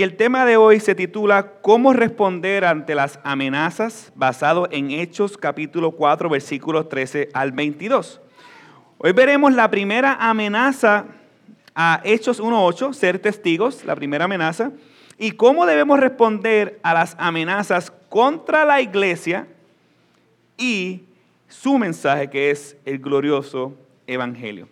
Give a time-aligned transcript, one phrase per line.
[0.00, 4.12] Y el tema de hoy se titula ¿Cómo responder ante las amenazas?
[4.14, 8.18] basado en Hechos capítulo 4 versículos 13 al 22.
[8.96, 11.04] Hoy veremos la primera amenaza
[11.74, 14.72] a Hechos 1.8, ser testigos, la primera amenaza,
[15.18, 19.48] y cómo debemos responder a las amenazas contra la iglesia
[20.56, 21.02] y
[21.46, 23.74] su mensaje que es el glorioso
[24.06, 24.66] evangelio.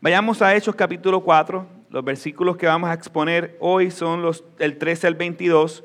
[0.00, 4.78] Vayamos a Hechos capítulo 4, los versículos que vamos a exponer hoy son los del
[4.78, 5.84] 13 al 22.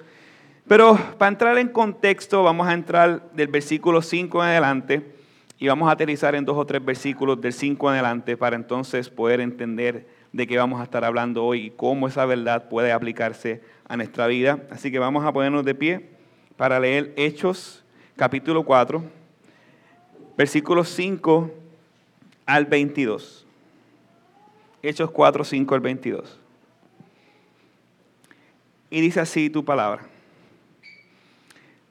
[0.67, 5.05] Pero para entrar en contexto, vamos a entrar del versículo 5 en adelante
[5.59, 9.07] y vamos a aterrizar en dos o tres versículos del 5 en adelante para entonces
[9.07, 13.61] poder entender de qué vamos a estar hablando hoy y cómo esa verdad puede aplicarse
[13.87, 14.63] a nuestra vida.
[14.71, 16.09] Así que vamos a ponernos de pie
[16.57, 17.85] para leer Hechos
[18.15, 19.03] capítulo 4,
[20.35, 21.51] versículos 5
[22.47, 23.38] al 22.
[24.81, 26.39] Hechos 4, 5 al 22.
[28.89, 30.03] Y dice así tu palabra.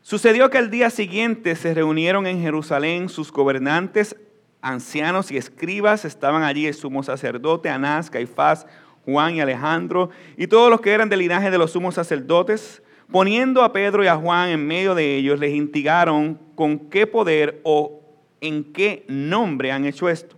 [0.03, 4.17] Sucedió que el día siguiente se reunieron en Jerusalén sus gobernantes,
[4.63, 6.07] ancianos y escribas.
[6.07, 8.67] Estaban allí el sumo sacerdote, Anás, Caifás,
[9.05, 10.09] Juan y Alejandro,
[10.39, 12.83] y todos los que eran del linaje de los sumos sacerdotes.
[13.11, 17.61] Poniendo a Pedro y a Juan en medio de ellos, les instigaron con qué poder
[17.63, 18.01] o
[18.41, 20.38] en qué nombre han hecho esto.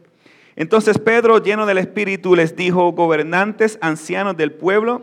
[0.60, 5.00] Entonces Pedro, lleno del Espíritu, les dijo, gobernantes, ancianos del pueblo,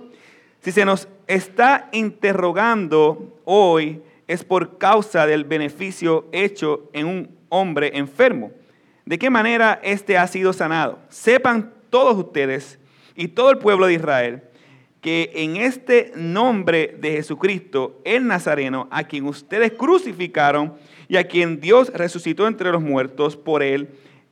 [0.61, 7.97] si se nos está interrogando hoy es por causa del beneficio hecho en un hombre
[7.97, 8.51] enfermo.
[9.07, 10.99] ¿De qué manera éste ha sido sanado?
[11.09, 12.77] Sepan todos ustedes
[13.15, 14.43] y todo el pueblo de Israel
[15.01, 20.75] que en este nombre de Jesucristo, el Nazareno, a quien ustedes crucificaron
[21.07, 23.89] y a quien Dios resucitó entre los muertos por él,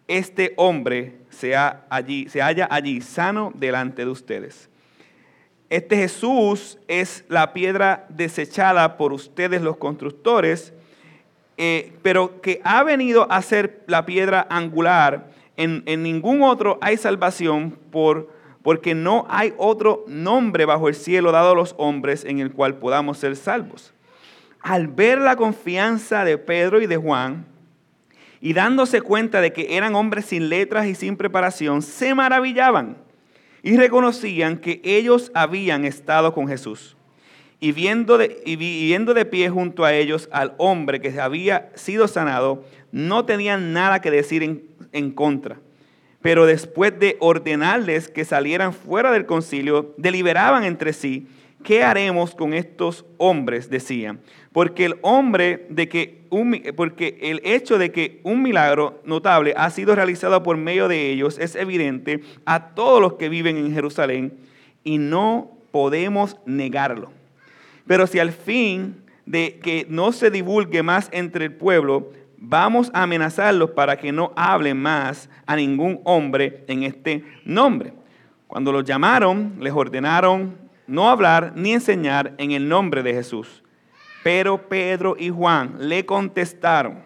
[0.07, 4.69] este hombre sea allí, se halla allí sano delante de ustedes.
[5.69, 10.73] Este Jesús es la piedra desechada por ustedes los constructores,
[11.57, 15.31] eh, pero que ha venido a ser la piedra angular.
[15.57, 18.29] En, en ningún otro hay salvación por,
[18.61, 22.75] porque no hay otro nombre bajo el cielo dado a los hombres en el cual
[22.75, 23.93] podamos ser salvos.
[24.61, 27.45] Al ver la confianza de Pedro y de Juan,
[28.45, 32.95] y dándose cuenta de que eran hombres sin letras y sin preparación, se maravillaban
[33.63, 36.95] y reconocían que ellos habían estado con Jesús.
[37.59, 43.73] Y viendo, de, pie junto a ellos al hombre que había sido sanado, no tenían
[43.73, 45.57] nada que decir en, en contra.
[46.21, 51.27] Pero después de ordenarles que salieran fuera del concilio, deliberaban entre sí,
[51.63, 53.71] ¿qué haremos con estos hombres?
[53.71, 54.19] Decían.
[54.55, 56.23] Porque el hombre de que
[56.77, 61.37] porque el hecho de que un milagro notable ha sido realizado por medio de ellos
[61.39, 64.31] es evidente a todos los que viven en Jerusalén
[64.85, 67.11] y no podemos negarlo.
[67.85, 73.03] Pero si al fin de que no se divulgue más entre el pueblo, vamos a
[73.03, 77.91] amenazarlos para que no hablen más a ningún hombre en este nombre.
[78.47, 80.55] Cuando los llamaron, les ordenaron
[80.87, 83.64] no hablar ni enseñar en el nombre de Jesús.
[84.25, 87.03] Pero Pedro y Juan le contestaron,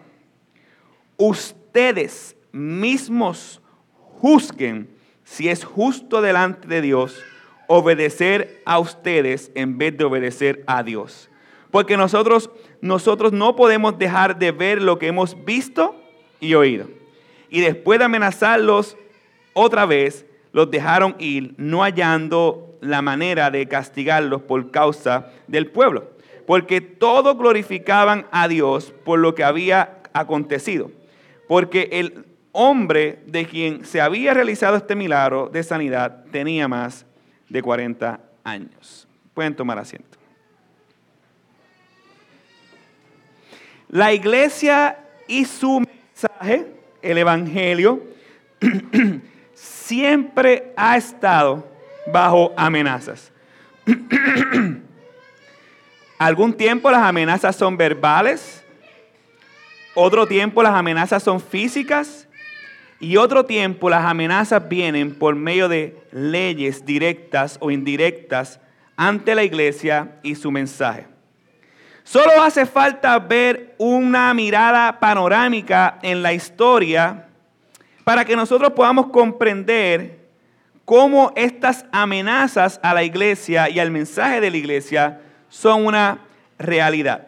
[1.18, 3.60] ustedes mismos
[3.92, 4.88] juzguen
[5.22, 7.22] si es justo delante de Dios
[7.66, 11.28] obedecer a ustedes en vez de obedecer a Dios.
[11.70, 12.48] Porque nosotros,
[12.80, 16.02] nosotros no podemos dejar de ver lo que hemos visto
[16.40, 16.88] y oído.
[17.50, 18.96] Y después de amenazarlos
[19.52, 26.18] otra vez, los dejaron ir, no hallando la manera de castigarlos por causa del pueblo
[26.50, 30.90] porque todos glorificaban a Dios por lo que había acontecido.
[31.46, 37.06] Porque el hombre de quien se había realizado este milagro de sanidad tenía más
[37.48, 39.06] de 40 años.
[39.32, 40.18] Pueden tomar asiento.
[43.86, 46.66] La iglesia y su mensaje,
[47.00, 48.02] el Evangelio,
[49.54, 51.64] siempre ha estado
[52.12, 53.30] bajo amenazas.
[56.20, 58.62] Algún tiempo las amenazas son verbales,
[59.94, 62.28] otro tiempo las amenazas son físicas
[63.00, 68.60] y otro tiempo las amenazas vienen por medio de leyes directas o indirectas
[68.98, 71.06] ante la iglesia y su mensaje.
[72.04, 77.28] Solo hace falta ver una mirada panorámica en la historia
[78.04, 80.28] para que nosotros podamos comprender
[80.84, 85.20] cómo estas amenazas a la iglesia y al mensaje de la iglesia
[85.50, 86.20] son una
[86.58, 87.26] realidad.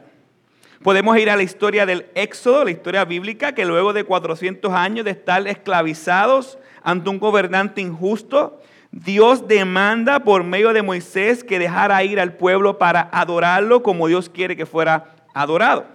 [0.82, 5.04] Podemos ir a la historia del Éxodo, la historia bíblica, que luego de 400 años
[5.04, 8.60] de estar esclavizados ante un gobernante injusto,
[8.90, 14.28] Dios demanda por medio de Moisés que dejara ir al pueblo para adorarlo como Dios
[14.28, 15.86] quiere que fuera adorado.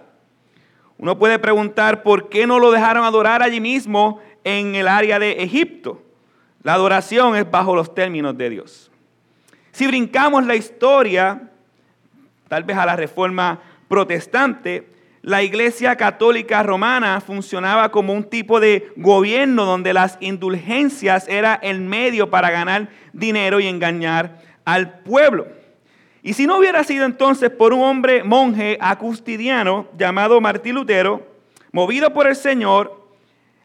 [0.96, 5.42] Uno puede preguntar por qué no lo dejaron adorar allí mismo en el área de
[5.42, 6.02] Egipto.
[6.62, 8.90] La adoración es bajo los términos de Dios.
[9.70, 11.52] Si brincamos la historia,
[12.48, 14.88] tal vez a la reforma protestante,
[15.22, 21.80] la iglesia católica romana funcionaba como un tipo de gobierno donde las indulgencias era el
[21.80, 25.46] medio para ganar dinero y engañar al pueblo.
[26.22, 31.26] Y si no hubiera sido entonces por un hombre monje acustidiano llamado Martín Lutero,
[31.72, 33.06] movido por el Señor,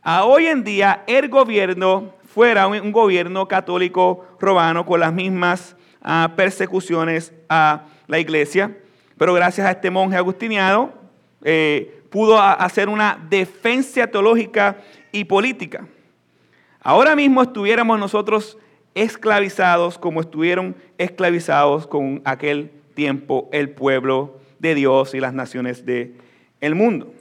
[0.01, 6.33] a hoy en día el gobierno fuera un, gobierno católico romano con las mismas ah,
[6.35, 7.83] persecuciones a
[8.13, 8.77] la iglesia.
[9.17, 10.93] Pero gracias a este monje agustiniano,
[11.43, 14.77] eh, pudo hacer una defensa teológica
[15.11, 15.87] y política.
[16.79, 18.59] Ahora mismo estuviéramos nosotros
[18.93, 26.13] esclavizados como estuvieron esclavizados con aquel tiempo el pueblo de Dios y las naciones del
[26.61, 27.11] el mundo.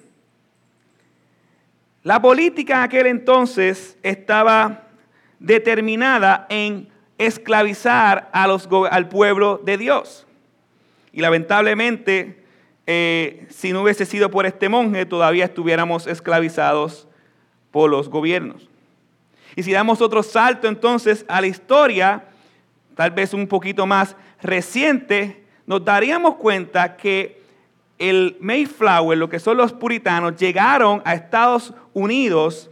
[2.03, 4.89] La política en aquel entonces estaba
[5.39, 10.27] determinada en esclavizar a los, al pueblo de Dios.
[11.13, 12.43] Y lamentablemente
[12.87, 17.07] eh, si no hubiese sido por este monje, todavía estuviéramos esclavizados
[17.71, 18.69] por los gobiernos.
[19.55, 22.25] Y si damos otro salto entonces a la historia,
[22.97, 27.41] tal vez un poquito más reciente, nos daríamos cuenta que
[27.99, 32.69] el Mayflower, lo que son los puritanos, llegaron a Estados Unidos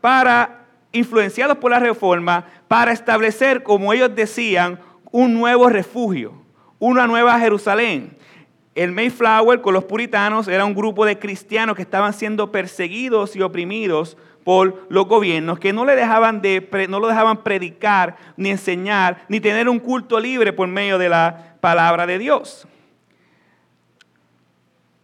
[0.00, 4.80] para, influenciados por la reforma, para establecer, como ellos decían,
[5.10, 6.45] un nuevo refugio,
[6.78, 8.16] una nueva Jerusalén
[8.76, 13.40] el Mayflower con los puritanos era un grupo de cristianos que estaban siendo perseguidos y
[13.40, 19.24] oprimidos por los gobiernos que no, le dejaban de, no lo dejaban predicar, ni enseñar,
[19.28, 22.68] ni tener un culto libre por medio de la palabra de Dios.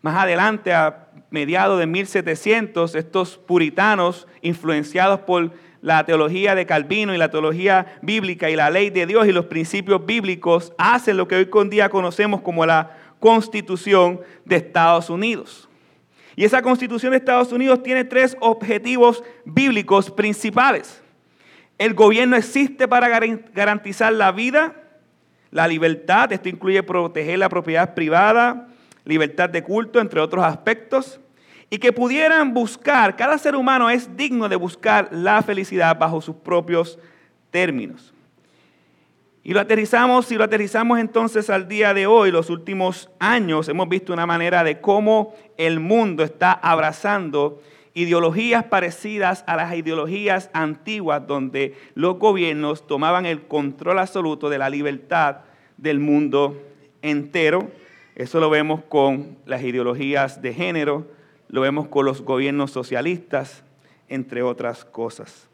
[0.03, 5.51] Más adelante, a mediados de 1700, estos puritanos, influenciados por
[5.83, 9.47] la teología de Calvino y la teología bíblica y la ley de Dios y los
[9.47, 15.69] principios bíblicos, hacen lo que hoy con día conocemos como la constitución de Estados Unidos.
[16.37, 21.03] Y esa constitución de Estados Unidos tiene tres objetivos bíblicos principales.
[21.79, 23.09] El gobierno existe para
[23.53, 24.77] garantizar la vida,
[25.51, 28.69] la libertad, esto incluye proteger la propiedad privada,
[29.05, 31.21] libertad de culto, entre otros aspectos,
[31.73, 36.37] y que pudieran buscar, cada ser humano es digno de buscar la felicidad bajo sus
[36.37, 36.99] propios
[37.51, 38.13] términos.
[39.43, 43.89] Y lo aterrizamos, si lo aterrizamos entonces al día de hoy, los últimos años, hemos
[43.89, 47.63] visto una manera de cómo el mundo está abrazando
[47.95, 54.69] ideologías parecidas a las ideologías antiguas donde los gobiernos tomaban el control absoluto de la
[54.69, 55.39] libertad
[55.79, 56.55] del mundo
[57.01, 57.71] entero.
[58.15, 61.22] Eso lo vemos con las ideologías de género,
[61.53, 63.63] lo vemos con los gobiernos socialistas,
[64.09, 65.49] entre otras cosas.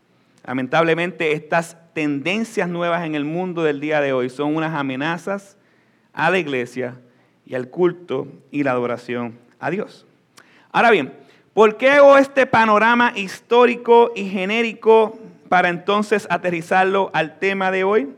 [0.47, 5.59] Lamentablemente estas tendencias nuevas en el mundo del día de hoy son unas amenazas
[6.13, 6.95] a la iglesia
[7.45, 10.07] y al culto y la adoración a Dios.
[10.71, 11.13] Ahora bien,
[11.53, 15.19] ¿por qué hago este panorama histórico y genérico
[15.49, 18.09] para entonces aterrizarlo al tema de hoy?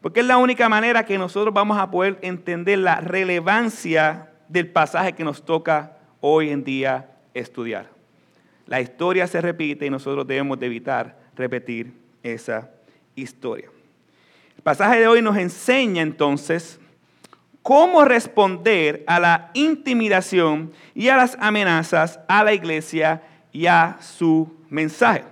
[0.00, 5.12] Porque es la única manera que nosotros vamos a poder entender la relevancia del pasaje
[5.12, 7.88] que nos toca hoy en día estudiar.
[8.66, 11.92] La historia se repite y nosotros debemos de evitar repetir
[12.22, 12.70] esa
[13.14, 13.68] historia.
[14.56, 16.80] El pasaje de hoy nos enseña entonces
[17.62, 24.56] cómo responder a la intimidación y a las amenazas a la iglesia y a su
[24.68, 25.24] mensaje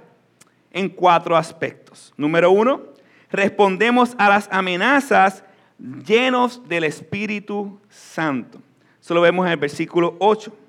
[0.73, 2.13] en cuatro aspectos.
[2.17, 2.83] Número uno,
[3.31, 5.45] respondemos a las amenazas
[5.79, 8.61] llenos del Espíritu Santo.
[9.01, 10.64] Eso lo vemos en el versículo 8.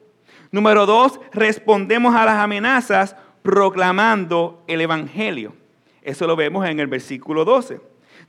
[0.52, 5.54] Número dos, respondemos a las amenazas proclamando el Evangelio.
[6.02, 7.80] Eso lo vemos en el versículo 12.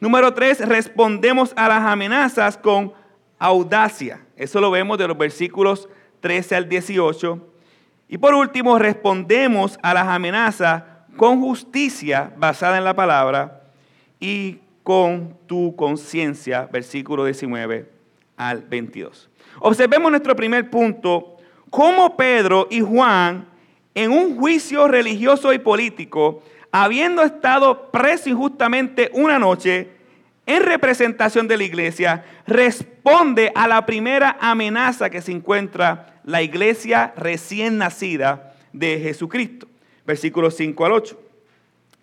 [0.01, 2.93] Número 3, respondemos a las amenazas con
[3.39, 4.27] audacia.
[4.37, 5.89] Eso lo vemos de los versículos
[6.21, 7.47] 13 al 18.
[8.09, 10.83] Y por último, respondemos a las amenazas
[11.17, 13.63] con justicia basada en la palabra
[14.21, 17.91] y con tu conciencia, versículo 19
[18.37, 19.31] al 22.
[19.61, 21.36] Observemos nuestro primer punto,
[21.71, 23.47] cómo Pedro y Juan
[23.95, 29.91] en un juicio religioso y político, habiendo estado preso injustamente una noche
[30.45, 37.15] en representación de la iglesia, responde a la primera amenaza que se encuentra la iglesia
[37.17, 39.67] recién nacida de Jesucristo.
[40.07, 41.21] Versículos 5 al 8.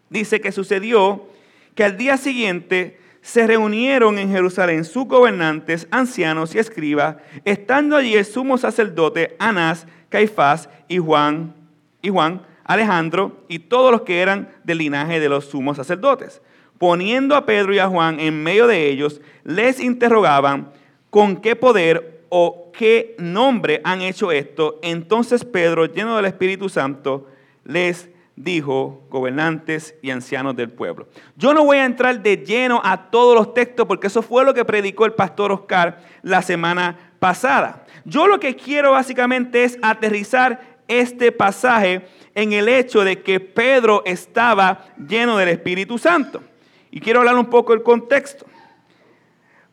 [0.10, 1.28] Dice que sucedió
[1.76, 7.16] que al día siguiente se reunieron en Jerusalén sus gobernantes, ancianos y escribas,
[7.46, 11.56] estando allí el sumo sacerdote Anás, Caifás y Juan,
[12.02, 16.42] y Juan, Alejandro y todos los que eran del linaje de los sumos sacerdotes.
[16.78, 20.74] Poniendo a Pedro y a Juan en medio de ellos, les interrogaban
[21.10, 24.80] con qué poder o qué nombre han hecho esto.
[24.82, 27.30] Entonces Pedro, lleno del Espíritu Santo,
[27.64, 31.08] les dijo gobernantes y ancianos del pueblo.
[31.36, 34.54] Yo no voy a entrar de lleno a todos los textos porque eso fue lo
[34.54, 37.86] que predicó el pastor Oscar la semana pasada.
[38.06, 44.04] Yo lo que quiero básicamente es aterrizar este pasaje en el hecho de que Pedro
[44.06, 46.44] estaba lleno del Espíritu Santo.
[46.92, 48.46] Y quiero hablar un poco del contexto.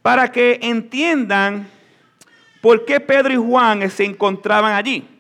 [0.02, 1.69] Para que entiendan
[2.61, 5.20] por qué Pedro y Juan se encontraban allí.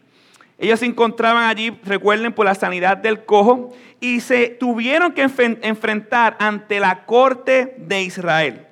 [0.60, 6.36] Ellos se encontraban allí, recuerden, por la sanidad del cojo y se tuvieron que enfrentar
[6.38, 8.66] ante la corte de Israel.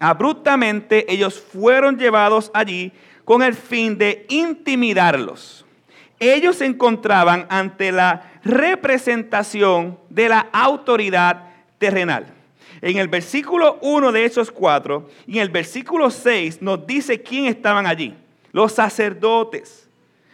[0.00, 2.92] Abruptamente ellos fueron llevados allí
[3.26, 5.66] con el fin de intimidarlos.
[6.18, 12.26] Ellos se encontraban ante la representación de la autoridad terrenal.
[12.80, 17.44] En el versículo 1 de Hechos 4 y en el versículo 6 nos dice quién
[17.44, 18.14] estaban allí.
[18.50, 19.90] Los sacerdotes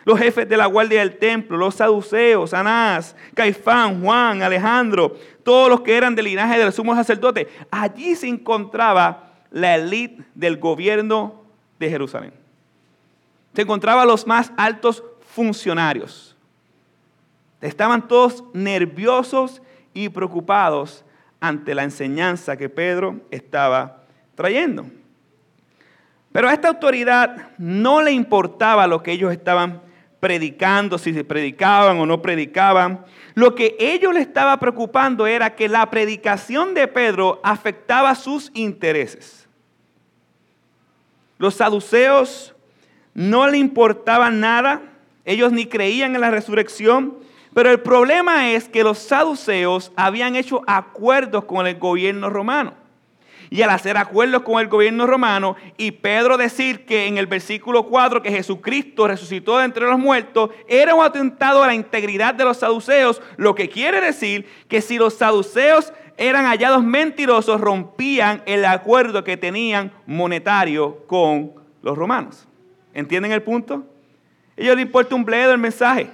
[0.09, 5.83] los jefes de la guardia del templo, los saduceos, Anás, Caifán, Juan, Alejandro, todos los
[5.83, 7.47] que eran del linaje del sumo sacerdote.
[7.71, 11.43] Allí se encontraba la élite del gobierno
[11.79, 12.33] de Jerusalén.
[13.53, 16.35] Se encontraban los más altos funcionarios.
[17.61, 19.61] Estaban todos nerviosos
[19.93, 21.05] y preocupados
[21.39, 24.87] ante la enseñanza que Pedro estaba trayendo.
[26.33, 29.87] Pero a esta autoridad no le importaba lo que ellos estaban
[30.21, 33.05] predicando, si predicaban o no predicaban.
[33.35, 39.49] Lo que ellos le estaba preocupando era que la predicación de Pedro afectaba sus intereses.
[41.39, 42.55] Los saduceos
[43.15, 44.83] no le importaba nada,
[45.25, 47.19] ellos ni creían en la resurrección,
[47.55, 52.88] pero el problema es que los saduceos habían hecho acuerdos con el gobierno romano
[53.51, 57.85] y al hacer acuerdos con el gobierno romano y Pedro decir que en el versículo
[57.85, 62.45] 4 que Jesucristo resucitó de entre los muertos era un atentado a la integridad de
[62.45, 68.65] los saduceos, lo que quiere decir que si los saduceos eran hallados mentirosos, rompían el
[68.65, 72.49] acuerdo que tenían monetario con los romanos.
[72.93, 73.87] ¿Entienden el punto?
[74.57, 76.11] A ellos les importa un bledo el mensaje.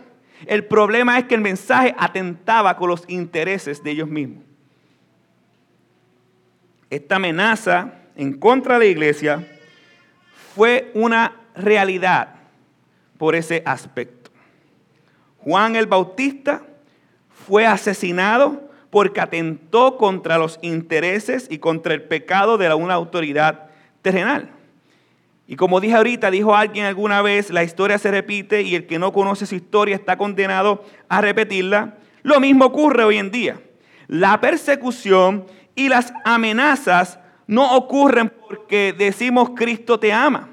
[0.46, 4.44] El problema es que el mensaje atentaba con los intereses de ellos mismos
[6.90, 9.48] esta amenaza en contra de la iglesia
[10.54, 12.34] fue una realidad
[13.18, 14.30] por ese aspecto.
[15.38, 16.62] Juan el Bautista
[17.46, 23.70] fue asesinado porque atentó contra los intereses y contra el pecado de una autoridad
[24.02, 24.50] terrenal.
[25.46, 28.98] Y como dije ahorita, dijo alguien alguna vez, la historia se repite y el que
[28.98, 31.98] no conoce su historia está condenado a repetirla.
[32.22, 33.60] Lo mismo ocurre hoy en día.
[34.06, 35.44] La persecución
[35.74, 40.48] y las amenazas no ocurren porque decimos Cristo te ama.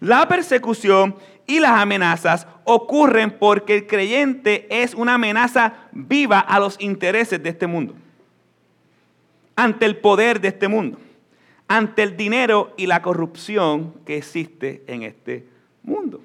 [0.00, 6.80] La persecución y las amenazas ocurren porque el creyente es una amenaza viva a los
[6.80, 7.94] intereses de este mundo,
[9.56, 10.98] ante el poder de este mundo,
[11.66, 15.46] ante el dinero y la corrupción que existe en este
[15.82, 16.22] mundo.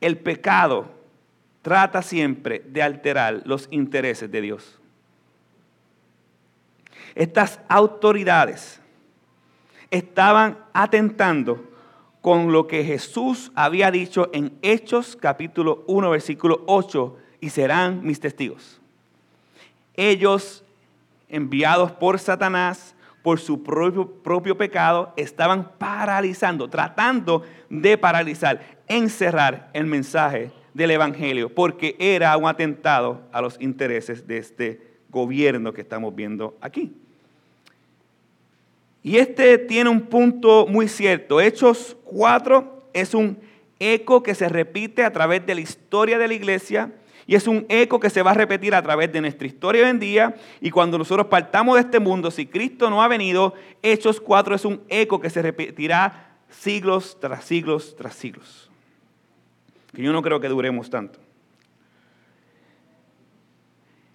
[0.00, 0.99] El pecado
[1.70, 4.80] trata siempre de alterar los intereses de Dios.
[7.14, 8.80] Estas autoridades
[9.88, 11.64] estaban atentando
[12.22, 18.18] con lo que Jesús había dicho en Hechos capítulo 1 versículo 8 y serán mis
[18.18, 18.80] testigos.
[19.94, 20.64] Ellos,
[21.28, 29.86] enviados por Satanás, por su propio, propio pecado, estaban paralizando, tratando de paralizar, encerrar el
[29.86, 36.14] mensaje del Evangelio, porque era un atentado a los intereses de este gobierno que estamos
[36.14, 36.92] viendo aquí.
[39.02, 41.40] Y este tiene un punto muy cierto.
[41.40, 43.38] Hechos 4 es un
[43.78, 46.92] eco que se repite a través de la historia de la iglesia
[47.26, 49.90] y es un eco que se va a repetir a través de nuestra historia hoy
[49.90, 50.34] en día.
[50.60, 54.64] Y cuando nosotros partamos de este mundo, si Cristo no ha venido, Hechos 4 es
[54.64, 58.69] un eco que se repetirá siglos tras siglos tras siglos
[59.92, 61.18] que yo no creo que duremos tanto.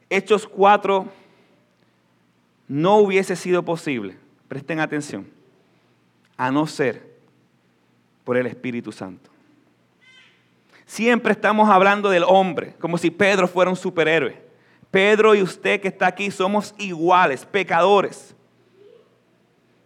[0.10, 1.06] Hechos 4
[2.68, 4.18] no hubiese sido posible,
[4.48, 5.28] presten atención,
[6.38, 7.16] a no ser
[8.24, 9.30] por el Espíritu Santo.
[10.86, 14.44] Siempre estamos hablando del hombre, como si Pedro fuera un superhéroe.
[14.92, 18.36] Pedro y usted que está aquí somos iguales, pecadores.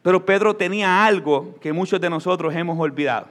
[0.02, 3.28] Pero Pedro tenía algo que muchos de nosotros hemos olvidado.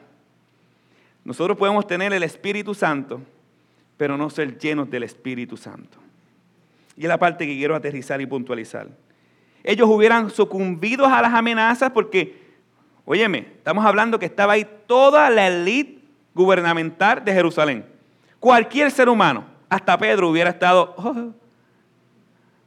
[1.28, 3.20] Nosotros podemos tener el Espíritu Santo,
[3.98, 5.98] pero no ser llenos del Espíritu Santo.
[6.96, 8.88] Y es la parte que quiero aterrizar y puntualizar.
[9.62, 12.56] Ellos hubieran sucumbido a las amenazas porque,
[13.04, 16.00] óyeme, estamos hablando que estaba ahí toda la élite
[16.32, 17.84] gubernamental de Jerusalén.
[18.40, 21.34] Cualquier ser humano, hasta Pedro hubiera estado oh,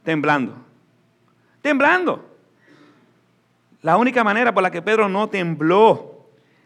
[0.04, 0.54] temblando.
[1.62, 2.24] Temblando.
[3.80, 6.11] La única manera por la que Pedro no tembló,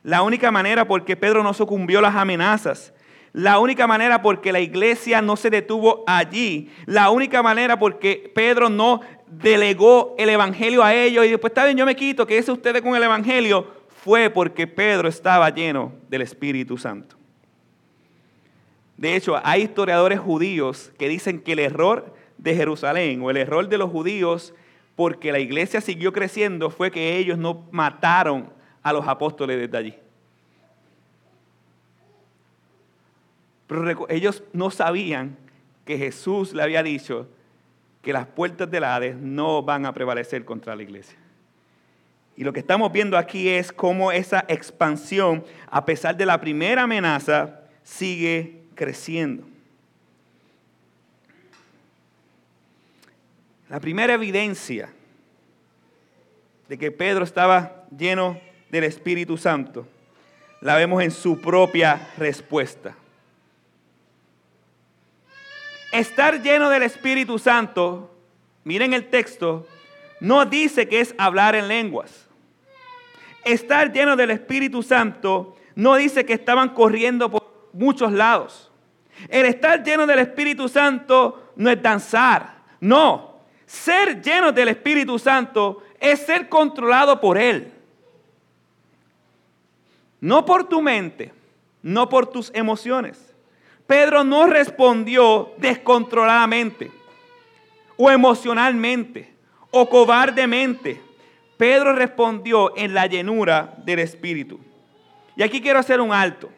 [0.07, 2.95] la única manera por que Pedro no sucumbió a las amenazas,
[3.33, 8.71] la única manera porque la iglesia no se detuvo allí, la única manera porque Pedro
[8.71, 12.49] no delegó el evangelio a ellos y después está bien, yo me quito, que es
[12.49, 17.17] ustedes con el evangelio, fue porque Pedro estaba lleno del Espíritu Santo.
[18.97, 23.69] De hecho, hay historiadores judíos que dicen que el error de Jerusalén o el error
[23.69, 24.55] de los judíos
[24.95, 28.55] porque la iglesia siguió creciendo fue que ellos no mataron
[28.87, 29.99] a los apóstoles desde allí.
[33.67, 35.37] Pero ellos no sabían
[35.85, 37.27] que Jesús le había dicho
[38.01, 41.19] que las puertas del Hades no van a prevalecer contra la iglesia.
[42.37, 46.85] Y lo que estamos viendo aquí es cómo esa expansión, a pesar de la primera
[46.85, 49.43] amenaza, sigue creciendo.
[53.69, 54.93] La primera evidencia
[56.69, 59.87] de que Pedro estaba lleno del Espíritu Santo
[60.61, 62.95] la vemos en su propia respuesta.
[65.93, 68.15] Estar lleno del Espíritu Santo,
[68.65, 69.67] miren el texto,
[70.21, 72.27] no dice que es hablar en lenguas.
[73.45, 78.73] Estar lleno del Espíritu Santo no dice que estaban corriendo por muchos lados.
[79.29, 83.37] El estar lleno del Espíritu Santo no es danzar, no.
[83.67, 87.73] Ser lleno del Espíritu Santo es ser controlado por Él.
[90.21, 91.33] No por tu mente,
[91.83, 93.35] no por tus emociones.
[93.87, 96.91] Pedro no respondió descontroladamente
[97.97, 99.33] o emocionalmente
[99.71, 101.01] o cobardemente.
[101.57, 104.61] Pedro respondió en la llenura del Espíritu.
[105.37, 106.51] Y aquí quiero hacer un alto.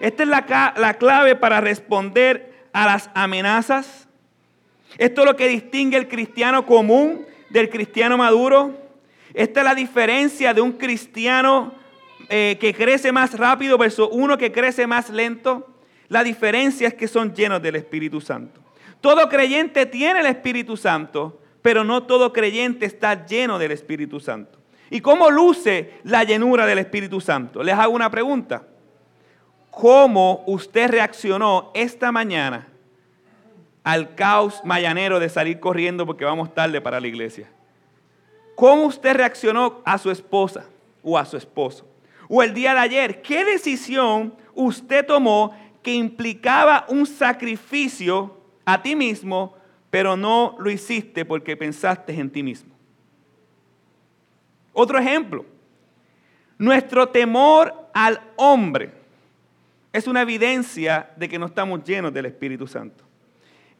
[0.00, 4.08] Esta es la, la clave para responder a las amenazas,
[4.98, 8.76] esto es lo que distingue el cristiano común del cristiano maduro.
[9.34, 11.74] Esta es la diferencia de un cristiano
[12.32, 15.68] eh, que crece más rápido versus uno que crece más lento.
[16.06, 18.60] La diferencia es que son llenos del Espíritu Santo.
[19.00, 24.60] Todo creyente tiene el Espíritu Santo, pero no todo creyente está lleno del Espíritu Santo.
[24.90, 27.64] ¿Y cómo luce la llenura del Espíritu Santo?
[27.64, 28.62] Les hago una pregunta.
[29.72, 32.68] ¿Cómo usted reaccionó esta mañana
[33.82, 37.50] al caos mayanero de salir corriendo porque vamos tarde para la iglesia?
[38.54, 40.66] ¿Cómo usted reaccionó a su esposa
[41.02, 41.89] o a su esposo?
[42.30, 48.94] O el día de ayer, ¿qué decisión usted tomó que implicaba un sacrificio a ti
[48.94, 49.54] mismo,
[49.90, 52.72] pero no lo hiciste porque pensaste en ti mismo?
[54.72, 55.44] Otro ejemplo,
[56.56, 58.92] nuestro temor al hombre
[59.92, 63.10] es una evidencia de que no estamos llenos del Espíritu Santo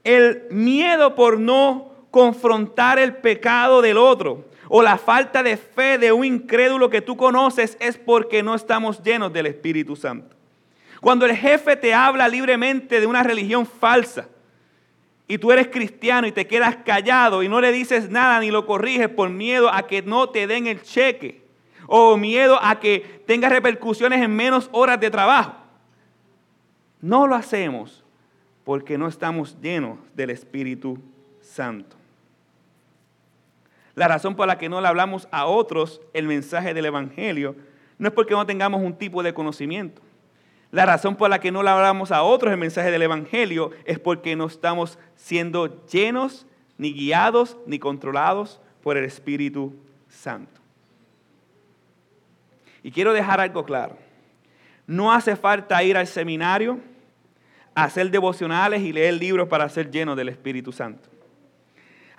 [0.05, 6.12] el miedo por no confrontar el pecado del otro o la falta de fe de
[6.12, 10.37] un incrédulo que tú conoces es porque no estamos llenos del Espíritu Santo.
[11.00, 14.28] Cuando el jefe te habla libremente de una religión falsa
[15.26, 18.64] y tú eres cristiano y te quedas callado y no le dices nada ni lo
[18.64, 21.42] corriges por miedo a que no te den el cheque
[21.88, 25.56] o miedo a que tenga repercusiones en menos horas de trabajo.
[27.00, 28.04] No lo hacemos
[28.62, 30.96] porque no estamos llenos del Espíritu
[31.40, 32.00] Santo.
[34.01, 37.55] La razón por la que no le hablamos a otros el mensaje del Evangelio
[37.99, 40.01] no es porque no tengamos un tipo de conocimiento.
[40.71, 43.99] La razón por la que no le hablamos a otros el mensaje del Evangelio es
[43.99, 46.47] porque no estamos siendo llenos,
[46.79, 49.75] ni guiados, ni controlados por el Espíritu
[50.09, 50.63] Santo.
[52.83, 53.99] Y quiero dejar algo claro.
[54.87, 56.81] No hace falta ir al seminario
[57.75, 61.11] hacer devocionales y leer libros para ser llenos del Espíritu Santo.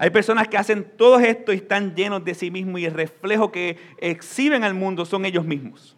[0.01, 3.51] Hay personas que hacen todo esto y están llenos de sí mismos y el reflejo
[3.51, 5.95] que exhiben al mundo son ellos mismos.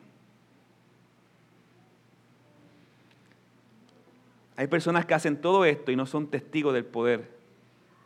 [4.57, 7.31] Hay personas que hacen todo esto y no son testigos del poder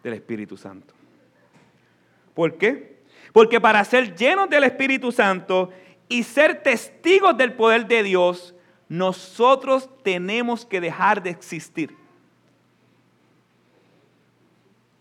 [0.04, 0.94] del Espíritu Santo.
[2.36, 3.00] ¿Por qué?
[3.34, 5.72] Porque para ser llenos del Espíritu Santo
[6.08, 8.54] y ser testigos del poder de Dios,
[8.88, 11.98] nosotros tenemos que dejar de existir.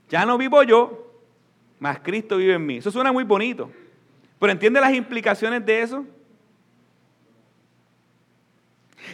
[0.08, 1.12] Ya no vivo yo,
[1.78, 2.76] mas Cristo vive en mí.
[2.78, 3.70] Eso suena muy bonito.
[4.38, 6.04] Pero ¿entiende las implicaciones de eso?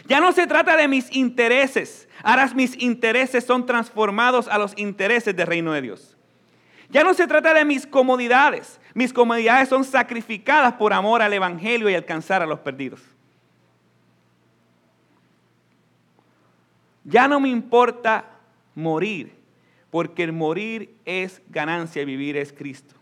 [0.05, 2.07] Ya no se trata de mis intereses.
[2.23, 6.17] Ahora mis intereses son transformados a los intereses del reino de Dios.
[6.89, 8.79] Ya no se trata de mis comodidades.
[8.93, 13.01] Mis comodidades son sacrificadas por amor al Evangelio y alcanzar a los perdidos.
[17.03, 18.25] Ya no me importa
[18.75, 19.35] morir,
[19.93, 22.95] porque el morir es ganancia y vivir es Cristo.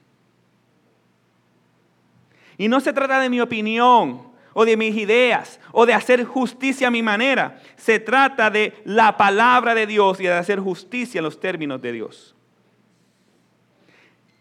[2.57, 6.89] Y no se trata de mi opinión o de mis ideas o de hacer justicia
[6.89, 7.61] a mi manera.
[7.77, 11.93] Se trata de la palabra de Dios y de hacer justicia en los términos de
[11.93, 12.35] Dios.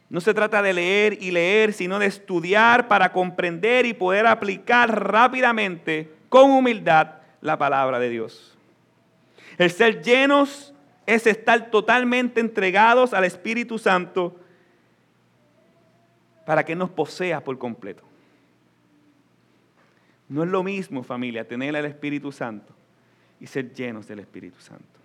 [0.09, 5.05] No se trata de leer y leer, sino de estudiar para comprender y poder aplicar
[5.09, 8.59] rápidamente, con humildad, la palabra de Dios.
[9.57, 10.75] El ser llenos
[11.07, 14.37] es estar totalmente entregados al Espíritu Santo
[16.47, 18.03] para que nos posea por completo.
[20.29, 22.73] No es lo mismo, familia, tener al Espíritu Santo
[23.41, 25.01] y ser llenos del Espíritu Santo.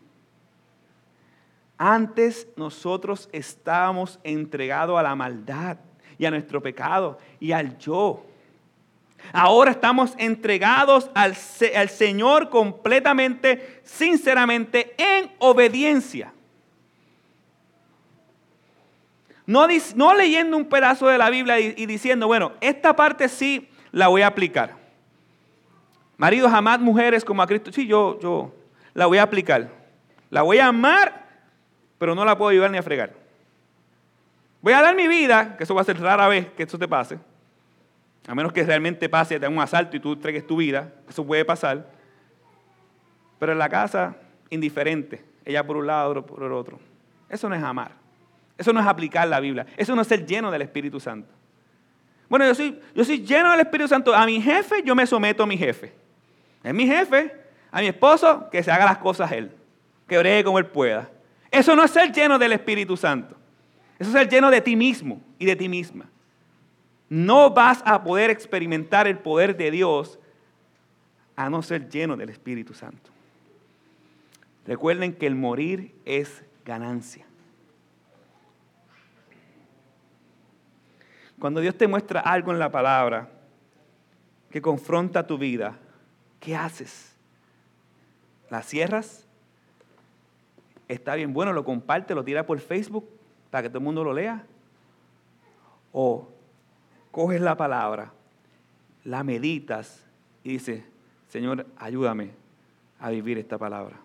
[1.77, 5.77] Antes nosotros estábamos entregados a la maldad
[6.17, 8.25] y a nuestro pecado y al yo.
[9.33, 16.33] Ahora estamos entregados al, Señor completamente, sinceramente, en obediencia.
[19.45, 19.67] No,
[20.15, 24.21] leyendo un pedazo de la Biblia y, y diciendo, bueno, esta parte sí la voy
[24.21, 24.75] a aplicar.
[26.17, 27.71] Maridos, amad mujeres como a Cristo.
[27.71, 28.53] Sí, yo, yo
[28.93, 29.69] la voy a aplicar.
[30.29, 31.25] La voy a amar,
[31.97, 33.13] pero no la puedo ayudar ni a fregar.
[34.61, 36.87] Voy a dar mi vida, que eso va a ser rara vez que eso te
[36.87, 37.19] pase.
[38.27, 40.93] A menos que realmente pase, te un asalto y tú entregues tu vida.
[41.07, 41.91] Eso puede pasar.
[43.39, 44.15] Pero en la casa,
[44.49, 45.23] indiferente.
[45.43, 46.79] Ella por un lado, por el otro.
[47.29, 47.91] Eso no es amar.
[48.57, 49.65] Eso no es aplicar la Biblia.
[49.77, 51.31] Eso no es ser lleno del Espíritu Santo.
[52.27, 54.15] Bueno, yo soy, yo soy lleno del Espíritu Santo.
[54.15, 55.93] A mi jefe, yo me someto a mi jefe.
[56.63, 57.31] Es mi jefe,
[57.69, 59.51] a mi esposo, que se haga las cosas él,
[60.07, 61.09] que bregue como él pueda.
[61.51, 63.35] Eso no es ser lleno del Espíritu Santo.
[63.99, 66.09] Eso es ser lleno de ti mismo y de ti misma.
[67.09, 70.19] No vas a poder experimentar el poder de Dios
[71.35, 73.11] a no ser lleno del Espíritu Santo.
[74.65, 77.25] Recuerden que el morir es ganancia.
[81.39, 83.29] Cuando Dios te muestra algo en la palabra
[84.49, 85.77] que confronta tu vida,
[86.45, 87.11] ¿Qué haces?
[88.51, 89.25] ¿La cierras?
[90.87, 93.09] Está bien bueno, lo comparte, lo tira por Facebook
[93.49, 94.45] para que todo el mundo lo lea.
[95.91, 96.27] O
[97.15, 98.11] coges la palabra,
[99.05, 100.03] la meditas
[100.43, 100.83] y dices,
[101.29, 102.31] Señor, ayúdame
[102.99, 103.95] a vivir esta palabra.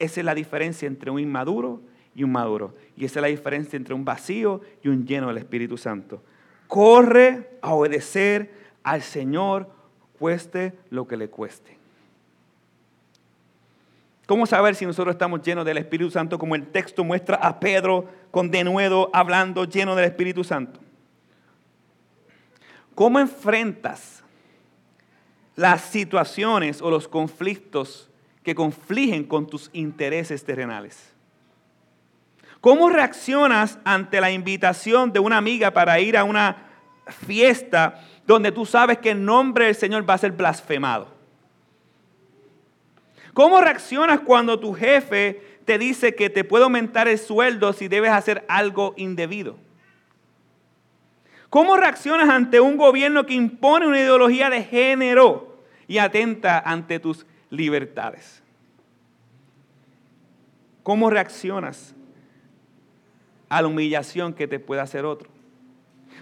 [0.00, 1.80] Esa es la diferencia entre un inmaduro
[2.12, 2.74] y un maduro.
[2.96, 6.24] Y esa es la diferencia entre un vacío y un lleno del Espíritu Santo.
[6.66, 9.70] Corre a obedecer al Señor
[10.18, 11.78] cueste lo que le cueste.
[14.26, 18.06] ¿Cómo saber si nosotros estamos llenos del Espíritu Santo como el texto muestra a Pedro
[18.32, 20.80] con denuedo hablando lleno del Espíritu Santo?
[22.94, 24.22] ¿Cómo enfrentas
[25.56, 28.08] las situaciones o los conflictos
[28.42, 31.12] que confligen con tus intereses terrenales?
[32.60, 36.68] ¿Cómo reaccionas ante la invitación de una amiga para ir a una
[37.26, 41.08] fiesta donde tú sabes que el nombre del Señor va a ser blasfemado?
[43.32, 48.10] ¿Cómo reaccionas cuando tu jefe te dice que te puede aumentar el sueldo si debes
[48.10, 49.56] hacer algo indebido?
[51.50, 55.58] ¿Cómo reaccionas ante un gobierno que impone una ideología de género
[55.88, 58.40] y atenta ante tus libertades?
[60.84, 61.94] ¿Cómo reaccionas
[63.48, 65.28] a la humillación que te puede hacer otro?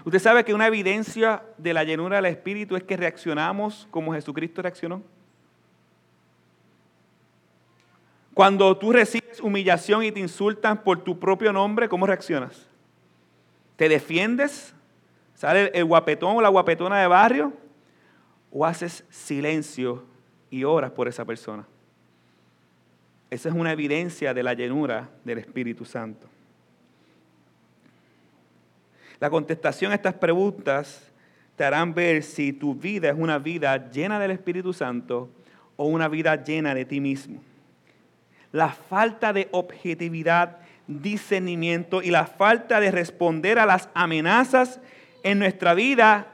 [0.07, 4.63] Usted sabe que una evidencia de la llenura del Espíritu es que reaccionamos como Jesucristo
[4.63, 5.03] reaccionó.
[8.33, 12.67] Cuando tú recibes humillación y te insultan por tu propio nombre, ¿cómo reaccionas?
[13.77, 14.75] ¿Te defiendes?
[15.39, 17.53] ¿Sale el guapetón o la guapetona de barrio?
[18.51, 20.05] ¿O haces silencio
[20.51, 21.65] y oras por esa persona?
[23.31, 26.27] Esa es una evidencia de la llenura del Espíritu Santo.
[29.21, 31.09] La contestación a estas preguntas
[31.55, 35.31] te harán ver si tu vida es una vida llena del Espíritu Santo
[35.77, 37.41] o una vida llena de ti mismo.
[38.51, 44.81] La falta de objetividad, discernimiento y la falta de responder a las amenazas
[45.31, 46.29] en nuestra vida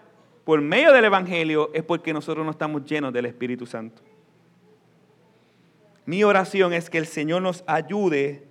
[0.45, 4.03] por medio del Evangelio es porque nosotros no estamos llenos del Espíritu Santo.
[6.07, 8.47] Mi oración es que el Señor nos ayude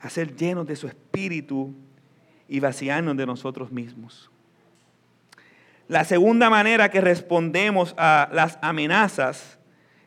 [0.00, 1.72] a ser llenos de su espíritu
[2.48, 4.30] y vaciarnos de nosotros mismos.
[5.86, 9.58] La segunda manera que respondemos a las amenazas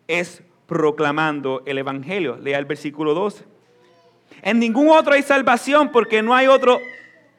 [0.08, 2.38] es proclamando el Evangelio.
[2.38, 3.46] Lea el versículo 12.
[4.42, 6.80] En ningún otro hay salvación porque no hay otro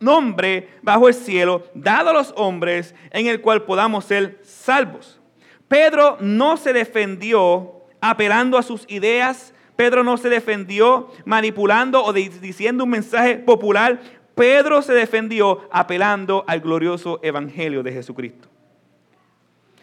[0.03, 5.21] nombre bajo el cielo dado a los hombres en el cual podamos ser salvos.
[5.69, 9.55] Pedro no se defendió apelando a sus ideas.
[9.77, 14.01] Pedro no se defendió manipulando o diciendo un mensaje popular.
[14.35, 18.49] Pedro se defendió apelando al glorioso evangelio de Jesucristo.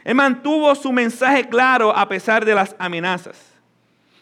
[0.03, 3.53] Él mantuvo su mensaje claro a pesar de las amenazas.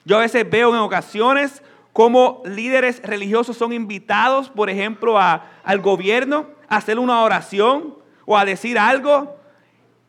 [0.05, 1.61] Yo a veces veo en ocasiones
[1.97, 8.45] cómo líderes religiosos son invitados, por ejemplo, al gobierno a hacer una oración o a
[8.45, 9.35] decir algo.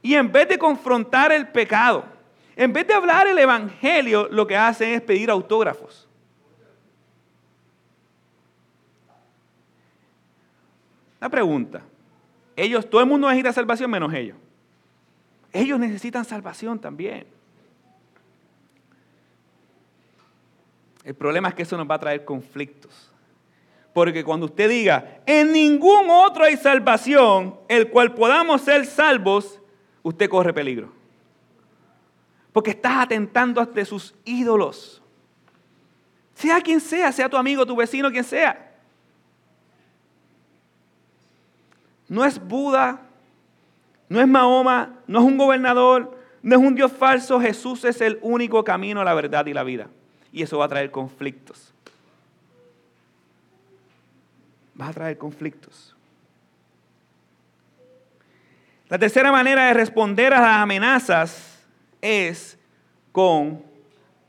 [0.03, 2.05] Y en vez de confrontar el pecado,
[2.57, 6.07] en vez de hablar el evangelio, lo que hacen es pedir autógrafos.
[11.19, 11.81] La pregunta,
[12.55, 14.37] ellos, todo el mundo necesita salvación menos ellos.
[15.55, 17.38] Ellos necesitan salvación también.
[21.09, 23.11] El problema es que eso nos va a traer conflictos.
[23.95, 29.59] Porque cuando usted diga, en ningún otro hay salvación, el cual podamos ser salvos,
[30.03, 30.93] usted corre peligro.
[32.53, 35.03] Porque estás atentando ante sus ídolos.
[36.35, 38.77] Sea quien sea, sea tu amigo, tu vecino, quien sea.
[42.07, 43.01] No es Buda,
[44.11, 47.41] no es Mahoma, no es un gobernador, no es un Dios falso.
[47.41, 49.89] Jesús es el único camino, la verdad y la vida.
[50.33, 51.73] Y eso va a traer conflictos.
[54.81, 55.95] Va a traer conflictos.
[58.89, 61.59] La tercera manera de responder a las amenazas
[62.01, 62.57] es
[63.13, 63.63] con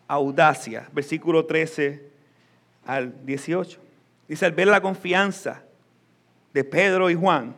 [0.08, 0.90] audacia.
[0.92, 2.04] Versículo 13
[2.86, 3.80] al 18.
[4.28, 5.64] Dice, al ver la confianza
[6.54, 7.56] de Pedro y Juan,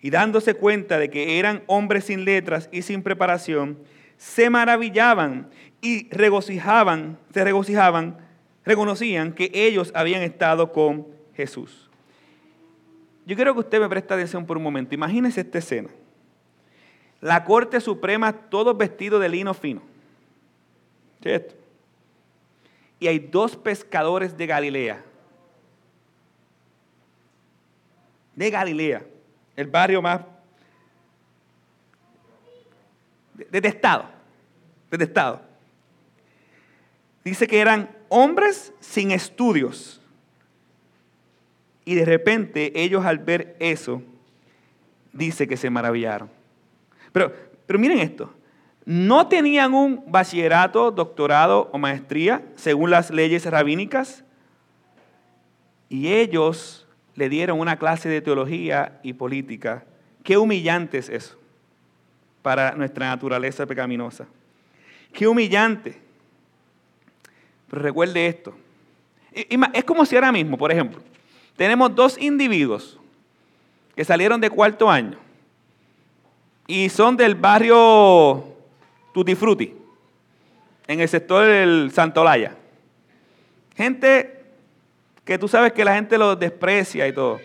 [0.00, 3.78] y dándose cuenta de que eran hombres sin letras y sin preparación,
[4.16, 8.18] se maravillaban y regocijaban, se regocijaban,
[8.64, 11.88] reconocían que ellos habían estado con Jesús.
[13.26, 14.94] Yo quiero que usted me preste atención por un momento.
[14.94, 15.90] Imagínese esta escena.
[17.20, 19.82] La Corte Suprema, todos vestidos de lino fino.
[21.22, 21.54] ¿Cierto?
[22.98, 25.04] Y hay dos pescadores de Galilea.
[28.34, 29.02] De Galilea
[29.60, 30.22] el barrio más
[33.50, 34.06] detestado,
[34.90, 35.49] detestado.
[37.30, 40.02] Dice que eran hombres sin estudios.
[41.84, 44.02] Y de repente ellos al ver eso,
[45.12, 46.28] dice que se maravillaron.
[47.12, 47.32] Pero,
[47.66, 48.34] pero miren esto,
[48.84, 54.24] no tenían un bachillerato, doctorado o maestría según las leyes rabínicas.
[55.88, 59.84] Y ellos le dieron una clase de teología y política.
[60.24, 61.38] Qué humillante es eso
[62.42, 64.26] para nuestra naturaleza pecaminosa.
[65.12, 66.09] Qué humillante.
[67.70, 68.54] Pero recuerde esto.
[69.32, 71.00] Es como si ahora mismo, por ejemplo,
[71.56, 72.98] tenemos dos individuos
[73.94, 75.18] que salieron de cuarto año
[76.66, 78.44] y son del barrio
[79.12, 79.74] Tutti Frutti,
[80.86, 82.56] en el sector del Santolaya.
[83.76, 84.44] Gente
[85.24, 87.40] que tú sabes que la gente los desprecia y todo.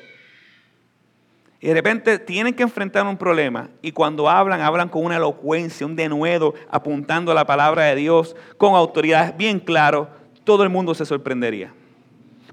[1.66, 5.84] Y de repente tienen que enfrentar un problema y cuando hablan, hablan con una elocuencia,
[5.84, 10.08] un denuedo, apuntando a la palabra de Dios, con autoridad bien claro,
[10.44, 11.74] todo el mundo se sorprendería.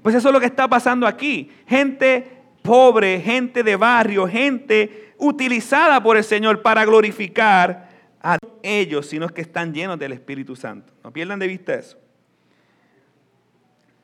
[0.01, 1.51] Pues eso es lo que está pasando aquí.
[1.67, 9.29] Gente pobre, gente de barrio, gente utilizada por el Señor para glorificar a ellos, sino
[9.29, 10.91] que están llenos del Espíritu Santo.
[11.03, 11.99] No pierdan de vista eso.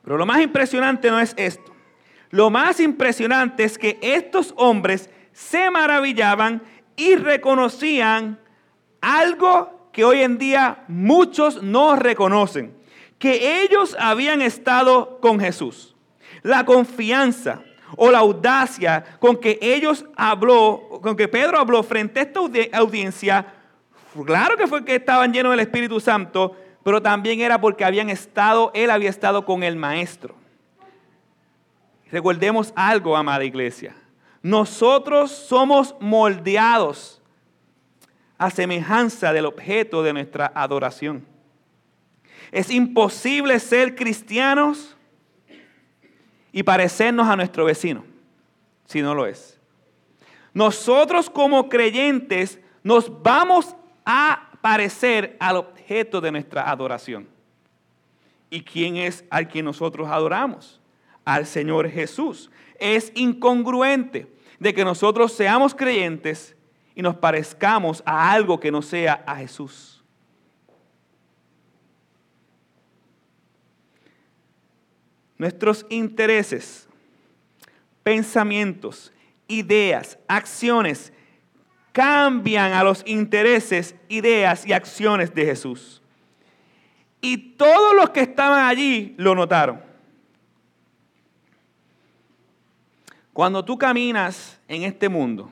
[0.04, 1.79] Pero lo más impresionante no es esto.
[2.30, 6.62] Lo más impresionante es que estos hombres se maravillaban
[6.96, 8.38] y reconocían
[9.00, 12.74] algo que hoy en día muchos no reconocen,
[13.18, 15.96] que ellos habían estado con Jesús.
[16.42, 17.62] La confianza
[17.96, 22.40] o la audacia con que ellos habló, con que Pedro habló frente a esta
[22.78, 23.54] audiencia,
[24.24, 28.70] claro que fue que estaban llenos del Espíritu Santo, pero también era porque habían estado,
[28.74, 30.34] él había estado con el maestro.
[32.10, 33.94] Recordemos algo, amada iglesia.
[34.42, 37.20] Nosotros somos moldeados
[38.38, 41.26] a semejanza del objeto de nuestra adoración.
[42.50, 44.96] Es imposible ser cristianos
[46.52, 48.04] y parecernos a nuestro vecino,
[48.86, 49.60] si no lo es.
[50.52, 57.28] Nosotros como creyentes nos vamos a parecer al objeto de nuestra adoración.
[58.48, 60.79] ¿Y quién es al que nosotros adoramos?
[61.24, 62.50] Al Señor Jesús.
[62.78, 64.26] Es incongruente
[64.58, 66.54] de que nosotros seamos creyentes
[66.94, 70.02] y nos parezcamos a algo que no sea a Jesús.
[75.38, 76.86] Nuestros intereses,
[78.02, 79.10] pensamientos,
[79.48, 81.12] ideas, acciones
[81.92, 86.02] cambian a los intereses, ideas y acciones de Jesús.
[87.22, 89.89] Y todos los que estaban allí lo notaron.
[93.40, 95.50] Cuando tú caminas en este mundo,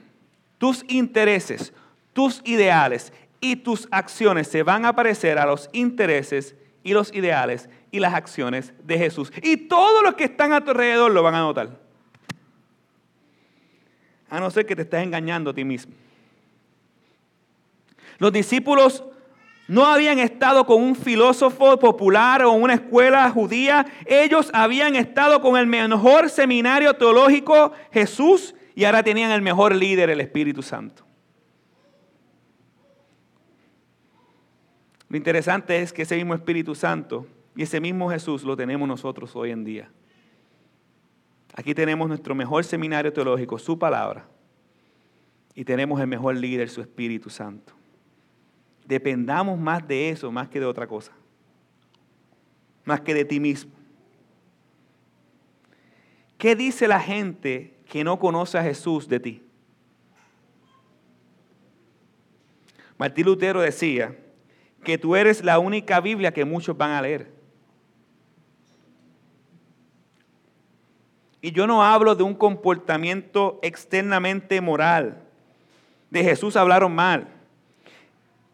[0.59, 1.73] tus intereses,
[2.13, 7.71] tus ideales y tus acciones se van a parecer a los intereses y los ideales
[7.91, 9.33] y las acciones de Jesús.
[9.43, 11.81] Y todos los que están a tu alrededor lo van a notar.
[14.29, 15.95] A no ser que te estés engañando a ti mismo.
[18.19, 19.03] Los discípulos
[19.69, 23.87] no habían estado con un filósofo popular o una escuela judía.
[24.07, 30.09] Ellos habían estado con el mejor seminario teológico, Jesús, y ahora tenían el mejor líder,
[30.09, 31.05] el Espíritu Santo.
[35.11, 39.37] Lo interesante es que ese mismo Espíritu Santo y ese mismo Jesús lo tenemos nosotros
[39.37, 39.91] hoy en día.
[41.55, 44.27] Aquí tenemos nuestro mejor seminario teológico, su palabra,
[45.55, 47.78] y tenemos el mejor líder, su Espíritu Santo
[48.89, 51.13] dependamos más de eso, más que de otra cosa.
[52.87, 53.71] Más que de ti mismo.
[56.39, 59.43] ¿Qué dice la gente que no conoce a Jesús de ti?
[62.97, 64.17] Martín Lutero decía
[64.83, 67.31] que tú eres la única Biblia que muchos van a leer.
[71.43, 75.23] Y yo no hablo de un comportamiento externamente moral.
[76.11, 77.38] De Jesús hablaron mal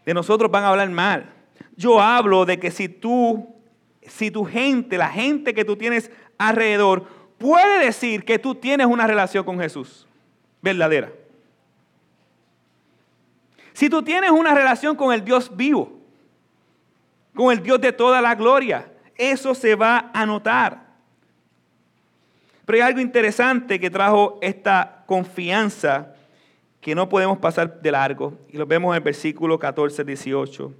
[0.04, 1.32] de nosotros van a hablar mal.
[1.76, 3.54] Yo hablo de que si tú,
[4.02, 7.04] si tu gente, la gente que tú tienes alrededor,
[7.38, 10.06] puede decir que tú tienes una relación con Jesús
[10.62, 11.12] verdadera.
[13.72, 15.98] Si tú tienes una relación con el Dios vivo,
[17.34, 20.84] con el Dios de toda la gloria, eso se va a notar.
[22.64, 26.13] Pero hay algo interesante que trajo esta confianza
[26.84, 30.70] que no podemos pasar de largo, y lo vemos en el versículo 14, 18.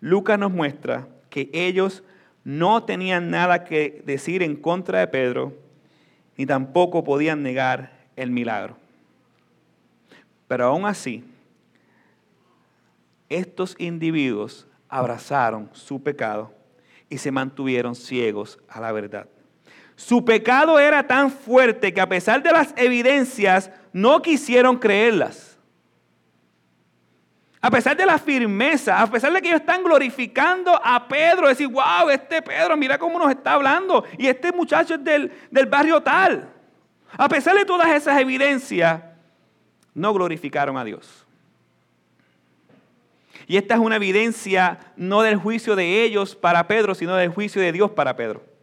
[0.00, 2.02] Lucas nos muestra que ellos
[2.42, 5.52] no tenían nada que decir en contra de Pedro,
[6.36, 8.76] ni tampoco podían negar el milagro.
[10.48, 11.22] Pero aún así,
[13.28, 16.52] estos individuos abrazaron su pecado
[17.08, 19.28] y se mantuvieron ciegos a la verdad.
[19.96, 25.56] Su pecado era tan fuerte que a pesar de las evidencias no quisieron creerlas.
[27.60, 31.68] A pesar de la firmeza, a pesar de que ellos están glorificando a Pedro, decir,
[31.68, 36.02] wow, este Pedro, mira cómo nos está hablando, y este muchacho es del, del barrio
[36.02, 36.50] tal.
[37.16, 39.00] A pesar de todas esas evidencias,
[39.94, 41.24] no glorificaron a Dios.
[43.46, 47.62] Y esta es una evidencia no del juicio de ellos para Pedro, sino del juicio
[47.62, 48.53] de Dios para Pedro.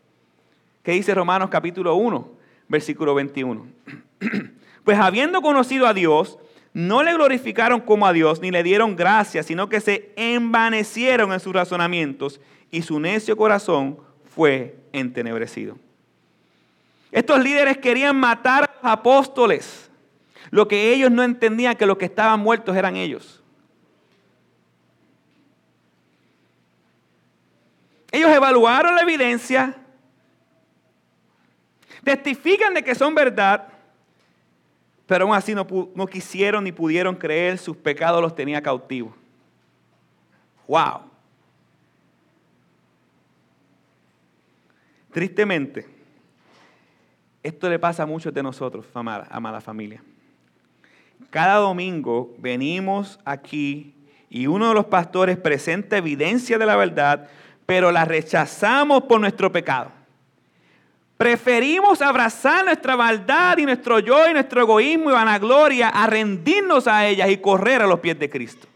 [0.84, 2.32] ¿Qué dice Romanos capítulo 1,
[2.68, 3.68] versículo 21?
[4.84, 6.40] Pues habiendo conocido a Dios,
[6.74, 11.40] no le glorificaron como a Dios, ni le dieron gracias, sino que se envanecieron en
[11.40, 12.42] sus razonamientos
[12.72, 14.00] y su necio corazón
[14.34, 15.78] fue entenebrecido.
[17.12, 19.92] Estos líderes querían matar a los apóstoles.
[20.50, 23.44] Lo que ellos no entendían que los que estaban muertos eran ellos.
[28.12, 29.78] Ellos evaluaron la evidencia,
[32.04, 33.68] testifican de que son verdad,
[35.06, 39.14] pero aún así no, quisieron ni pudieron creer, sus pecados los tenía cautivos.
[40.68, 41.02] ¡Wow!
[45.12, 45.86] Tristemente,
[47.44, 50.02] esto le pasa a muchos de nosotros, amada, amada familia.
[51.30, 53.94] Cada domingo venimos aquí
[54.30, 57.28] y uno de los pastores presenta evidencia de la verdad,
[57.66, 59.92] pero la rechazamos por nuestro pecado.
[61.22, 67.06] Preferimos abrazar nuestra maldad y nuestro yo y nuestro egoísmo y vanagloria a rendirnos a
[67.06, 68.68] ellas y correr a los pies de Cristo.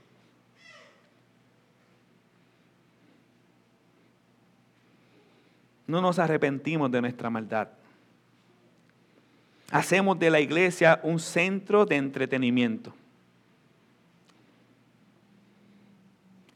[5.88, 7.70] No nos arrepentimos de nuestra maldad.
[9.72, 12.94] Hacemos de la iglesia un centro de entretenimiento.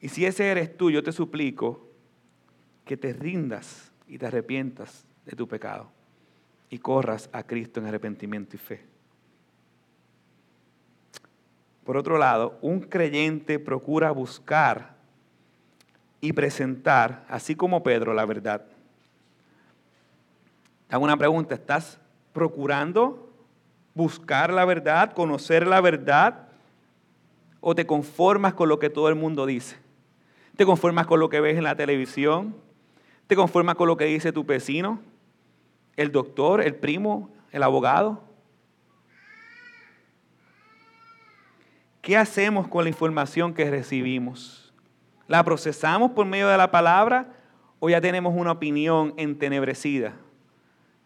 [0.02, 1.90] Y si ese eres tú, yo te suplico
[2.86, 5.88] que te rindas y te arrepientas de tu pecado
[6.72, 8.84] y corras a Cristo en arrepentimiento y fe.
[11.84, 14.96] Por otro lado, un creyente procura buscar
[16.20, 18.66] y presentar, así como Pedro, la verdad.
[20.90, 22.00] Hago una pregunta, ¿estás
[22.34, 23.32] procurando
[23.94, 26.48] buscar la verdad, conocer la verdad?
[27.62, 29.78] ¿O te conformas con lo que todo el mundo dice?
[30.56, 32.56] ¿Te conformas con lo que ves en la televisión?
[33.28, 35.00] ¿Te conformas con lo que dice tu vecino?
[36.00, 38.24] ¿El doctor, el primo, el abogado?
[42.02, 44.74] ¿Qué hacemos con la información que recibimos?
[45.28, 47.34] ¿La procesamos por medio de la palabra
[47.82, 50.14] o ya tenemos una opinión entenebrecida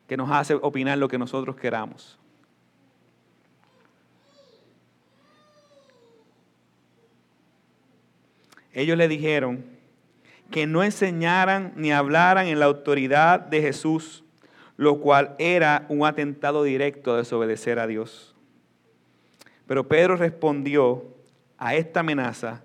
[0.07, 2.19] que nos hace opinar lo que nosotros queramos?
[8.71, 9.65] Ellos le dijeron
[10.51, 14.23] que no enseñaran ni hablaran en la autoridad de Jesús,
[14.77, 18.35] lo cual era un atentado directo a desobedecer a Dios.
[19.67, 21.05] Pero Pedro respondió
[21.57, 22.63] a esta amenaza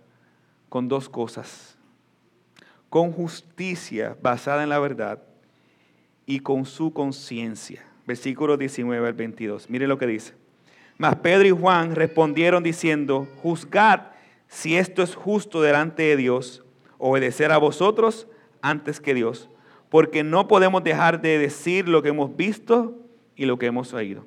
[0.69, 1.77] con dos cosas.
[2.89, 5.23] Con justicia basada en la verdad
[6.27, 7.85] y con su conciencia.
[8.07, 9.69] Versículo 19 al 22.
[9.69, 10.35] Mire lo que dice.
[10.97, 14.01] Mas Pedro y Juan respondieron diciendo, juzgad
[14.49, 16.65] si esto es justo delante de Dios,
[16.97, 18.27] obedecer a vosotros
[18.63, 19.49] antes que Dios,
[19.89, 22.97] porque no podemos dejar de decir lo que hemos visto
[23.37, 24.27] y lo que hemos oído.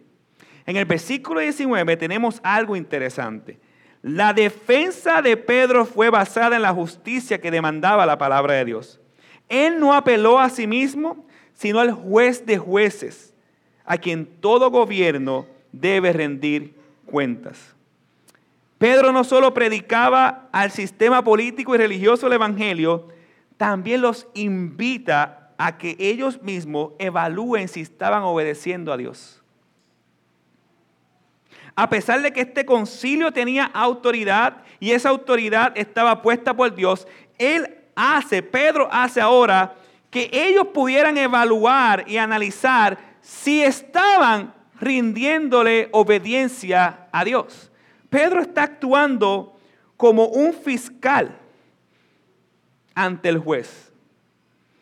[0.65, 3.59] En el versículo 19 tenemos algo interesante.
[4.01, 8.99] La defensa de Pedro fue basada en la justicia que demandaba la palabra de Dios.
[9.47, 13.35] Él no apeló a sí mismo, sino al juez de jueces,
[13.85, 17.75] a quien todo gobierno debe rendir cuentas.
[18.77, 23.09] Pedro no solo predicaba al sistema político y religioso el Evangelio,
[23.57, 29.41] también los invita a que ellos mismos evalúen si estaban obedeciendo a Dios
[31.75, 37.07] a pesar de que este concilio tenía autoridad y esa autoridad estaba puesta por Dios,
[37.37, 39.75] él hace, Pedro hace ahora
[40.09, 47.71] que ellos pudieran evaluar y analizar si estaban rindiéndole obediencia a Dios.
[48.09, 49.57] Pedro está actuando
[49.95, 51.37] como un fiscal
[52.93, 53.90] ante el juez.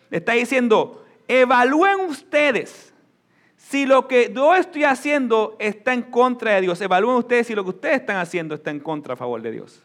[0.09, 2.93] Le está diciendo, evalúen ustedes
[3.55, 7.63] si lo que yo estoy haciendo está en contra de Dios, evalúen ustedes si lo
[7.63, 9.83] que ustedes están haciendo está en contra a favor de Dios.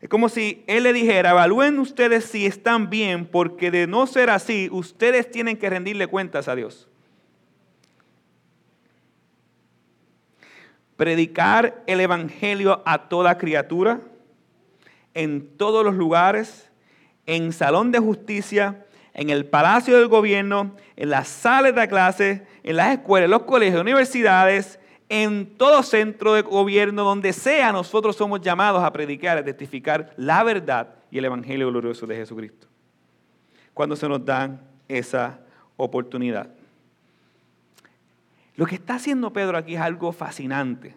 [0.00, 4.30] Es como si Él le dijera, evalúen ustedes si están bien, porque de no ser
[4.30, 6.86] así, ustedes tienen que rendirle cuentas a Dios.
[10.96, 14.00] Predicar el Evangelio a toda criatura,
[15.14, 16.67] en todos los lugares,
[17.28, 22.76] en salón de justicia, en el palacio del gobierno, en las salas de clase, en
[22.76, 28.40] las escuelas, en los colegios, universidades, en todo centro de gobierno, donde sea, nosotros somos
[28.40, 32.66] llamados a predicar, a testificar la verdad y el Evangelio glorioso de Jesucristo.
[33.74, 35.38] Cuando se nos dan esa
[35.76, 36.48] oportunidad.
[38.56, 40.94] Lo que está haciendo Pedro aquí es algo fascinante.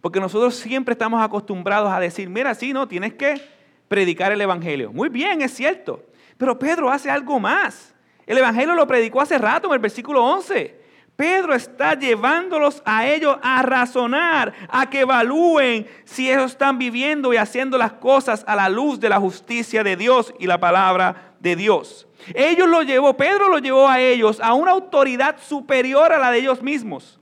[0.00, 3.53] Porque nosotros siempre estamos acostumbrados a decir, mira, sí, no, tienes que
[3.94, 4.92] predicar el Evangelio.
[4.92, 6.04] Muy bien, es cierto.
[6.36, 7.94] Pero Pedro hace algo más.
[8.26, 10.82] El Evangelio lo predicó hace rato en el versículo 11.
[11.14, 17.36] Pedro está llevándolos a ellos a razonar, a que evalúen si ellos están viviendo y
[17.36, 21.54] haciendo las cosas a la luz de la justicia de Dios y la palabra de
[21.54, 22.08] Dios.
[22.34, 26.40] Ellos lo llevó, Pedro lo llevó a ellos a una autoridad superior a la de
[26.40, 27.20] ellos mismos.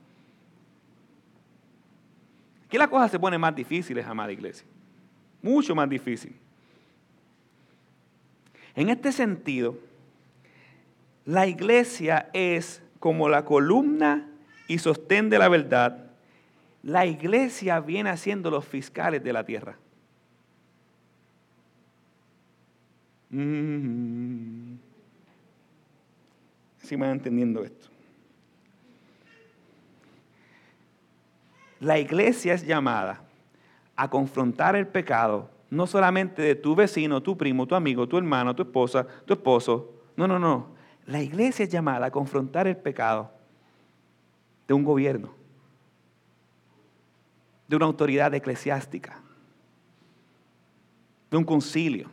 [2.65, 4.65] Aquí las cosas se ponen más difíciles, amada iglesia.
[5.39, 6.35] Mucho más difícil.
[8.75, 9.77] En este sentido,
[11.25, 14.27] la iglesia es como la columna
[14.67, 16.11] y sostén de la verdad.
[16.81, 19.77] La iglesia viene haciendo los fiscales de la tierra.
[23.29, 24.75] Mm.
[26.79, 27.87] Si me van entendiendo esto.
[31.79, 33.21] La iglesia es llamada
[33.95, 38.55] a confrontar el pecado no solamente de tu vecino, tu primo, tu amigo, tu hermano,
[38.55, 39.91] tu esposa, tu esposo.
[40.15, 40.67] No, no, no.
[41.07, 43.31] La iglesia es llamada a confrontar el pecado
[44.67, 45.33] de un gobierno,
[47.67, 49.19] de una autoridad eclesiástica,
[51.31, 52.07] de un concilio.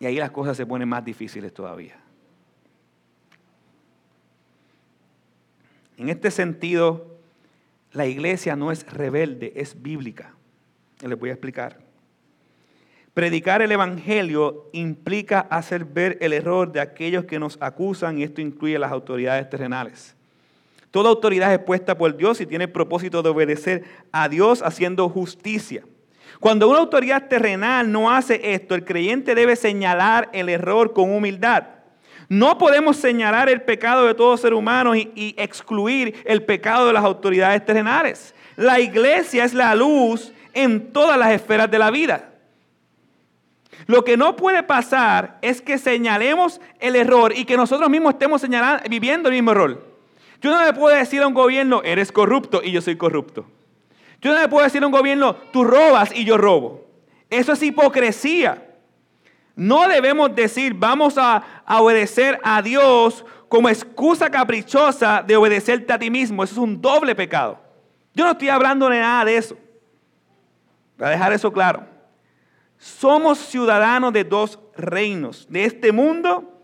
[0.00, 1.96] Y ahí las cosas se ponen más difíciles todavía.
[5.96, 7.16] En este sentido,
[7.92, 10.34] la iglesia no es rebelde, es bíblica.
[11.00, 11.78] Les voy a explicar.
[13.14, 18.40] Predicar el Evangelio implica hacer ver el error de aquellos que nos acusan y esto
[18.40, 20.14] incluye las autoridades terrenales.
[20.90, 25.08] Toda autoridad es puesta por Dios y tiene el propósito de obedecer a Dios haciendo
[25.08, 25.82] justicia.
[26.40, 31.64] Cuando una autoridad terrenal no hace esto, el creyente debe señalar el error con humildad.
[32.28, 36.92] No podemos señalar el pecado de todo ser humano y, y, excluir el pecado de
[36.92, 38.34] las autoridades terrenales.
[38.54, 42.30] La iglesia es la luz en todas las esferas de la vida.
[43.86, 48.40] Lo que no puede pasar es que señalemos el error y que nosotros mismos estemos
[48.40, 49.86] señalando, viviendo el mismo error.
[50.40, 53.46] Yo no le puedo decir a un gobierno, eres corrupto y yo soy corrupto.
[54.20, 56.86] Yo no le puedo decir a un gobierno, tú robas y yo robo.
[57.30, 58.64] Eso es hipocresía.
[59.54, 66.10] No debemos decir, vamos a, obedecer a Dios como excusa caprichosa de obedecerte a ti
[66.10, 66.42] mismo.
[66.42, 67.60] Eso es un doble pecado.
[68.12, 69.56] Yo no estoy hablando de nada de eso.
[70.98, 71.86] Para dejar eso claro.
[72.76, 76.60] Somos ciudadanos de dos reinos, de este mundo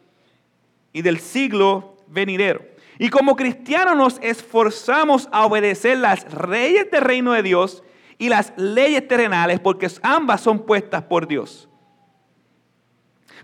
[0.92, 2.62] y del siglo venidero.
[2.98, 7.82] Y como cristianos nos esforzamos a obedecer las leyes del reino de Dios
[8.18, 11.68] y las leyes terrenales porque ambas son puestas por Dios.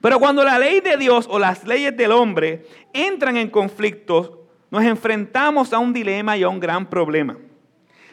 [0.01, 4.85] Pero cuando la ley de Dios o las leyes del hombre entran en conflicto, nos
[4.85, 7.37] enfrentamos a un dilema y a un gran problema.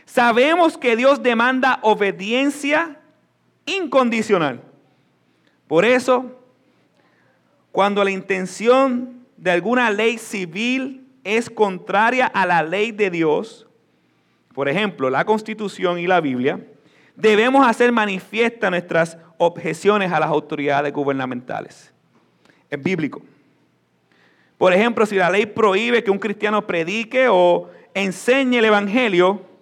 [0.08, 2.98] Sabemos que Dios demanda obediencia
[3.66, 4.62] incondicional.
[5.68, 6.40] Por eso,
[7.74, 13.68] cuando la intención de alguna ley civil es contraria a la ley de Dios,
[14.54, 16.66] por ejemplo, la Constitución y la Biblia,
[17.18, 21.94] debemos hacer manifiesta nuestras objeciones a las autoridades gubernamentales.
[22.70, 23.22] Es bíblico.
[24.58, 29.57] Por ejemplo, si la ley prohíbe que un cristiano predique o enseñe el Evangelio,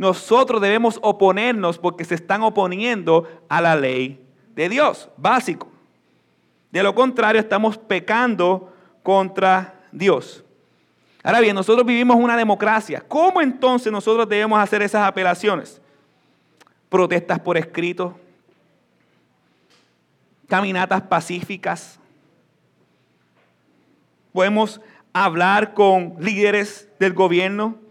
[0.00, 4.18] nosotros debemos oponernos porque se están oponiendo a la ley
[4.54, 5.68] de Dios, básico.
[6.70, 8.72] De lo contrario, estamos pecando
[9.02, 10.42] contra Dios.
[11.22, 13.04] Ahora bien, nosotros vivimos una democracia.
[13.06, 15.82] ¿Cómo entonces nosotros debemos hacer esas apelaciones?
[16.88, 18.18] Protestas por escrito,
[20.48, 22.00] caminatas pacíficas.
[24.32, 24.80] Podemos
[25.12, 27.89] hablar con líderes del gobierno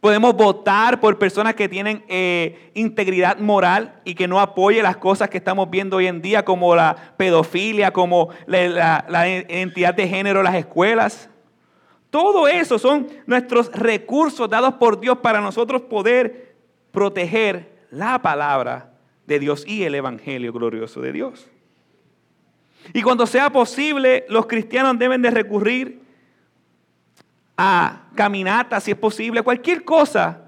[0.00, 5.28] Podemos votar por personas que tienen eh, integridad moral y que no apoyen las cosas
[5.28, 10.54] que estamos viendo hoy en día, como la pedofilia, como la, identidad de género las
[10.54, 11.28] escuelas.
[12.10, 16.54] Todo eso son nuestros recursos dados por Dios para nosotros poder
[16.92, 18.92] proteger la palabra
[19.26, 21.48] de Dios y el Evangelio glorioso de Dios.
[22.94, 26.07] Y cuando sea posible, los cristianos deben de recurrir
[27.58, 30.40] a caminatas, si es posible, cualquier cosa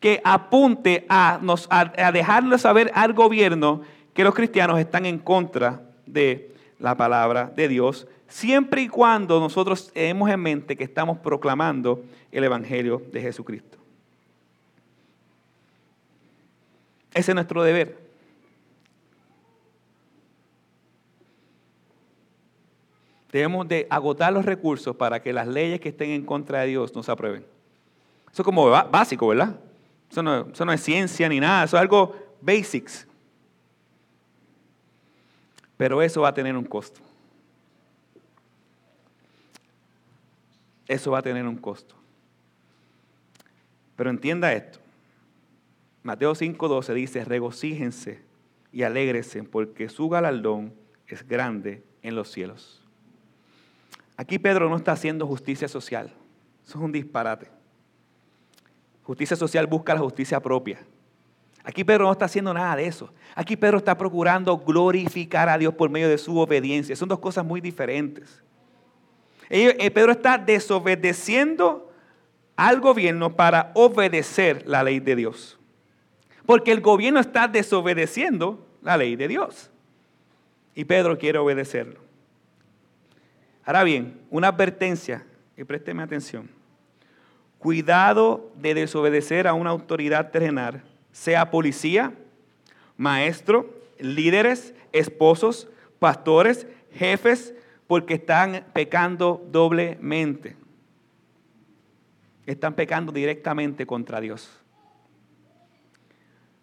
[0.00, 3.82] que apunte a, nos, a, dejarle saber al gobierno
[4.14, 9.92] que los cristianos están en contra de la palabra de Dios, siempre y cuando nosotros
[9.92, 12.02] tenemos en mente que estamos proclamando
[12.32, 13.76] el Evangelio de Jesucristo.
[17.12, 18.05] Ese es nuestro deber.
[23.32, 26.94] Debemos de agotar los recursos para que las leyes que estén en contra de Dios
[26.94, 27.44] no se aprueben.
[28.32, 29.58] Eso es como básico, ¿verdad?
[30.10, 33.06] Eso no, es ciencia ni nada, eso es algo basics.
[35.76, 37.00] Pero eso va a tener un costo.
[40.86, 41.94] Eso va a tener un costo.
[43.96, 44.78] Pero entienda esto.
[46.02, 48.22] Mateo 5:12 dice, regocíjense
[48.72, 50.72] y alégrese porque su galardón
[51.08, 52.85] es grande en los cielos.
[54.16, 56.12] Aquí Pedro no está haciendo justicia social.
[56.64, 57.48] Eso es un disparate.
[59.02, 60.80] Justicia social busca la justicia propia.
[61.62, 63.12] Aquí Pedro no está haciendo nada de eso.
[63.34, 66.96] Aquí Pedro está procurando glorificar a Dios por medio de su obediencia.
[66.96, 68.42] Son dos cosas muy diferentes.
[69.50, 71.92] Eh, Pedro está desobedeciendo
[72.56, 75.58] al gobierno para obedecer la ley de Dios.
[76.46, 79.70] Porque el gobierno está desobedeciendo la ley de Dios.
[80.74, 82.05] Y Pedro quiere obedecerlo.
[83.66, 86.48] Ahora bien, una advertencia, y présteme atención.
[87.58, 92.12] Cuidado de desobedecer a una autoridad terrenal, sea policía,
[92.96, 97.54] maestro, líderes, esposos, pastores, jefes,
[97.88, 100.56] porque están pecando doblemente.
[102.46, 104.48] Están pecando directamente contra Dios.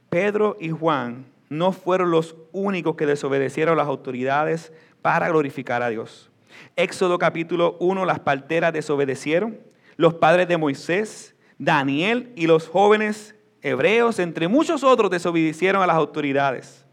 [0.10, 5.90] Pedro y Juan no fueron los únicos que desobedecieron a las autoridades para glorificar a
[5.90, 6.30] Dios.
[6.76, 9.60] Éxodo capítulo 1, las parteras desobedecieron,
[9.96, 15.96] los padres de Moisés, Daniel y los jóvenes hebreos, entre muchos otros, desobedecieron a las
[15.96, 16.86] autoridades,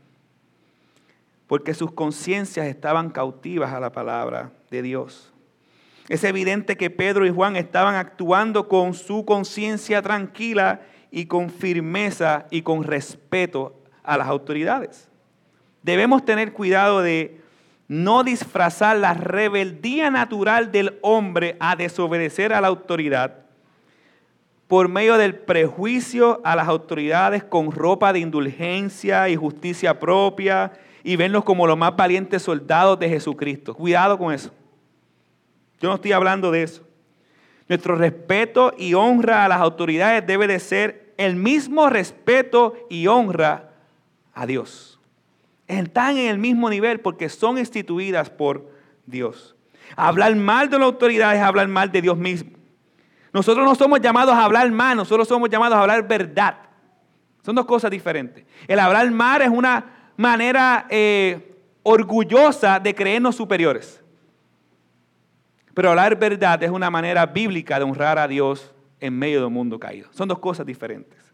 [1.46, 5.32] porque sus conciencias estaban cautivas a la palabra de Dios.
[6.08, 12.46] Es evidente que Pedro y Juan estaban actuando con su conciencia tranquila y con firmeza
[12.50, 15.08] y con respeto a las autoridades.
[15.82, 17.39] Debemos tener cuidado de
[17.90, 23.38] no disfrazar la rebeldía natural del hombre a desobedecer a la autoridad
[24.68, 30.70] por medio del prejuicio a las autoridades con ropa de indulgencia y justicia propia
[31.02, 33.74] y verlos como los más valientes soldados de Jesucristo.
[33.74, 34.52] Cuidado con eso.
[35.80, 36.86] Yo no estoy hablando de eso.
[37.68, 43.70] Nuestro respeto y honra a las autoridades debe de ser el mismo respeto y honra
[44.32, 44.99] a Dios.
[45.70, 48.70] Están en el mismo nivel porque son instituidas por
[49.06, 49.54] Dios.
[49.94, 52.50] Hablar mal de la autoridad es hablar mal de Dios mismo.
[53.32, 56.56] Nosotros no somos llamados a hablar mal, nosotros somos llamados a hablar verdad.
[57.42, 58.44] Son dos cosas diferentes.
[58.66, 64.02] El hablar mal es una manera eh, orgullosa de creernos superiores.
[65.72, 69.52] Pero hablar verdad es una manera bíblica de honrar a Dios en medio de un
[69.52, 70.08] mundo caído.
[70.12, 71.29] Son dos cosas diferentes.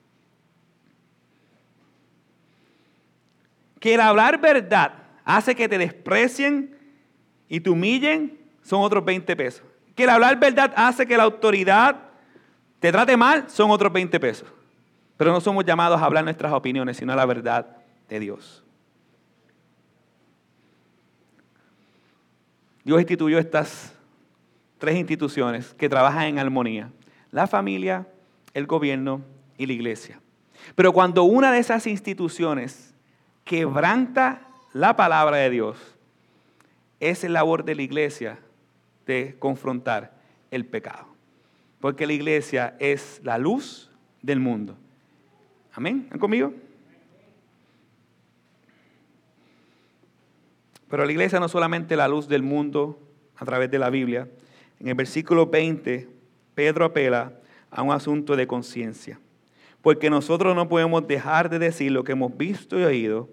[3.81, 4.93] Que el hablar verdad
[5.25, 6.77] hace que te desprecien
[7.49, 9.63] y te humillen son otros 20 pesos
[9.97, 11.97] que el hablar verdad hace que la autoridad
[12.79, 14.47] te trate mal, son otros 20 pesos.
[15.17, 18.63] Pero no somos llamados a hablar nuestras opiniones, sino a la verdad de Dios.
[22.85, 23.95] Dios instituyó estas
[24.79, 26.91] tres instituciones que trabajan en armonía.
[27.33, 28.07] La familia,
[28.53, 29.23] el gobierno
[29.57, 30.21] y la iglesia.
[30.75, 32.95] Pero cuando una de esas instituciones
[33.47, 34.43] quebranta
[34.75, 35.79] la palabra de Dios,
[37.01, 38.39] es el labor de la iglesia
[39.07, 40.13] de confrontar
[40.51, 41.07] el pecado.
[41.81, 43.91] Porque la iglesia es la luz
[44.21, 44.77] del mundo.
[45.73, 46.03] Amén.
[46.05, 46.53] ¿Están conmigo?
[50.91, 52.99] Pero la iglesia no solamente la luz del mundo
[53.37, 54.29] a través de la Biblia.
[54.81, 56.09] En el versículo 20,
[56.55, 57.33] Pedro apela
[57.71, 59.21] a un asunto de conciencia.
[59.87, 63.29] Porque nosotros no podemos dejar de decir lo que hemos visto y oído.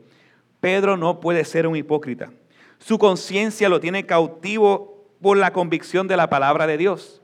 [0.59, 2.31] Pedro no puede ser un hipócrita.
[2.77, 7.23] Su conciencia lo tiene cautivo por la convicción de la palabra de Dios.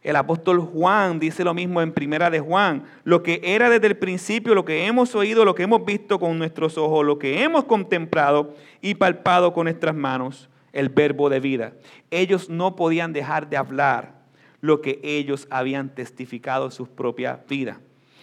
[0.00, 2.84] El apóstol Juan dice lo mismo en Primera de Juan.
[3.04, 6.38] Lo que era desde el principio, lo que hemos oído, lo que hemos visto con
[6.38, 11.74] nuestros ojos, lo que hemos contemplado y palpado con nuestras manos, el verbo de vida.
[12.10, 14.22] Ellos no podían dejar de hablar
[14.62, 17.76] lo que ellos habían testificado en sus propias vidas.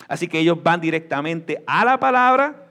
[0.07, 2.67] Así que ellos van directamente a la palabra,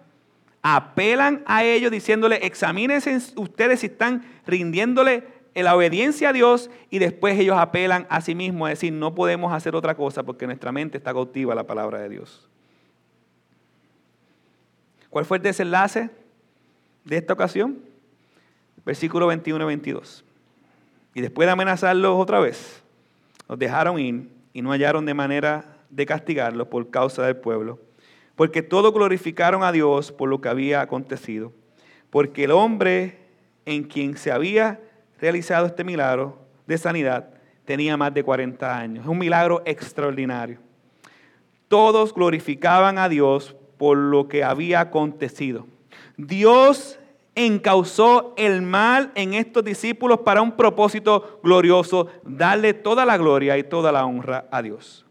[0.63, 5.25] apelan a ellos diciéndole, examínense ustedes si están rindiéndole
[5.55, 9.53] la obediencia a Dios y después ellos apelan a sí mismos a decir, no podemos
[9.53, 12.49] hacer otra cosa porque nuestra mente está cautiva a la palabra de Dios.
[15.09, 16.11] ¿Cuál fue el desenlace
[17.05, 17.79] de esta ocasión?
[18.85, 20.25] Versículo 21 y 22.
[21.15, 22.83] Y después de amenazarlos otra vez,
[23.49, 27.81] los dejaron ir y no hallaron de manera de castigarlos por causa del pueblo,
[28.37, 31.53] porque todos glorificaron a Dios por lo que había acontecido,
[32.11, 33.19] porque el hombre
[33.65, 34.79] en quien se había
[35.19, 37.31] realizado este milagro de sanidad
[37.65, 39.05] tenía más de 40 años.
[39.05, 40.59] Es un milagro extraordinario.
[41.69, 45.67] Todos glorificaban a Dios por lo que había acontecido.
[46.19, 47.01] Dios
[47.35, 53.65] encausó el mal en estos discípulos para un propósito glorioso, darle toda la gloria y
[53.65, 55.06] toda la honra a Dios.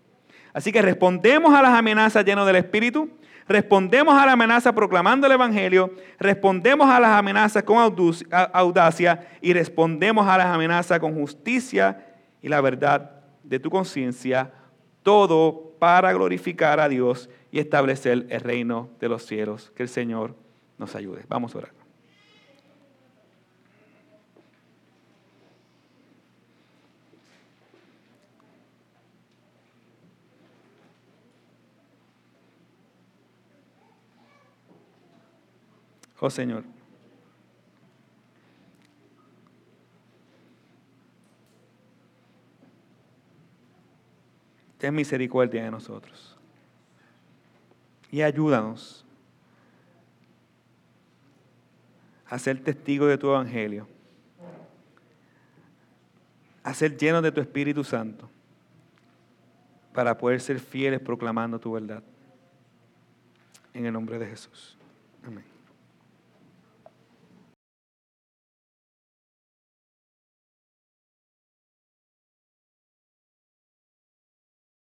[0.55, 3.09] Así que respondemos a las amenazas llenos del Espíritu,
[3.45, 7.77] respondemos a la amenaza proclamando el Evangelio, respondemos a las amenazas con
[8.53, 12.05] audacia y respondemos a las amenazas con justicia
[12.41, 13.11] y la verdad
[13.43, 14.53] de tu conciencia,
[15.03, 19.73] todo para glorificar a Dios y establecer el reino de los cielos.
[19.75, 20.35] Que el Señor
[20.77, 21.25] nos ayude.
[21.27, 21.84] Vamos a orar.
[36.25, 36.63] Oh Señor.
[44.79, 46.35] Ten misericordia de nosotros.
[48.09, 49.05] Y ayúdanos
[52.27, 53.87] a ser testigos de tu evangelio.
[56.63, 58.27] A ser llenos de tu Espíritu Santo.
[59.93, 62.01] Para poder ser fieles proclamando tu verdad.
[63.75, 64.75] En el nombre de Jesús.
[65.23, 65.54] Amén.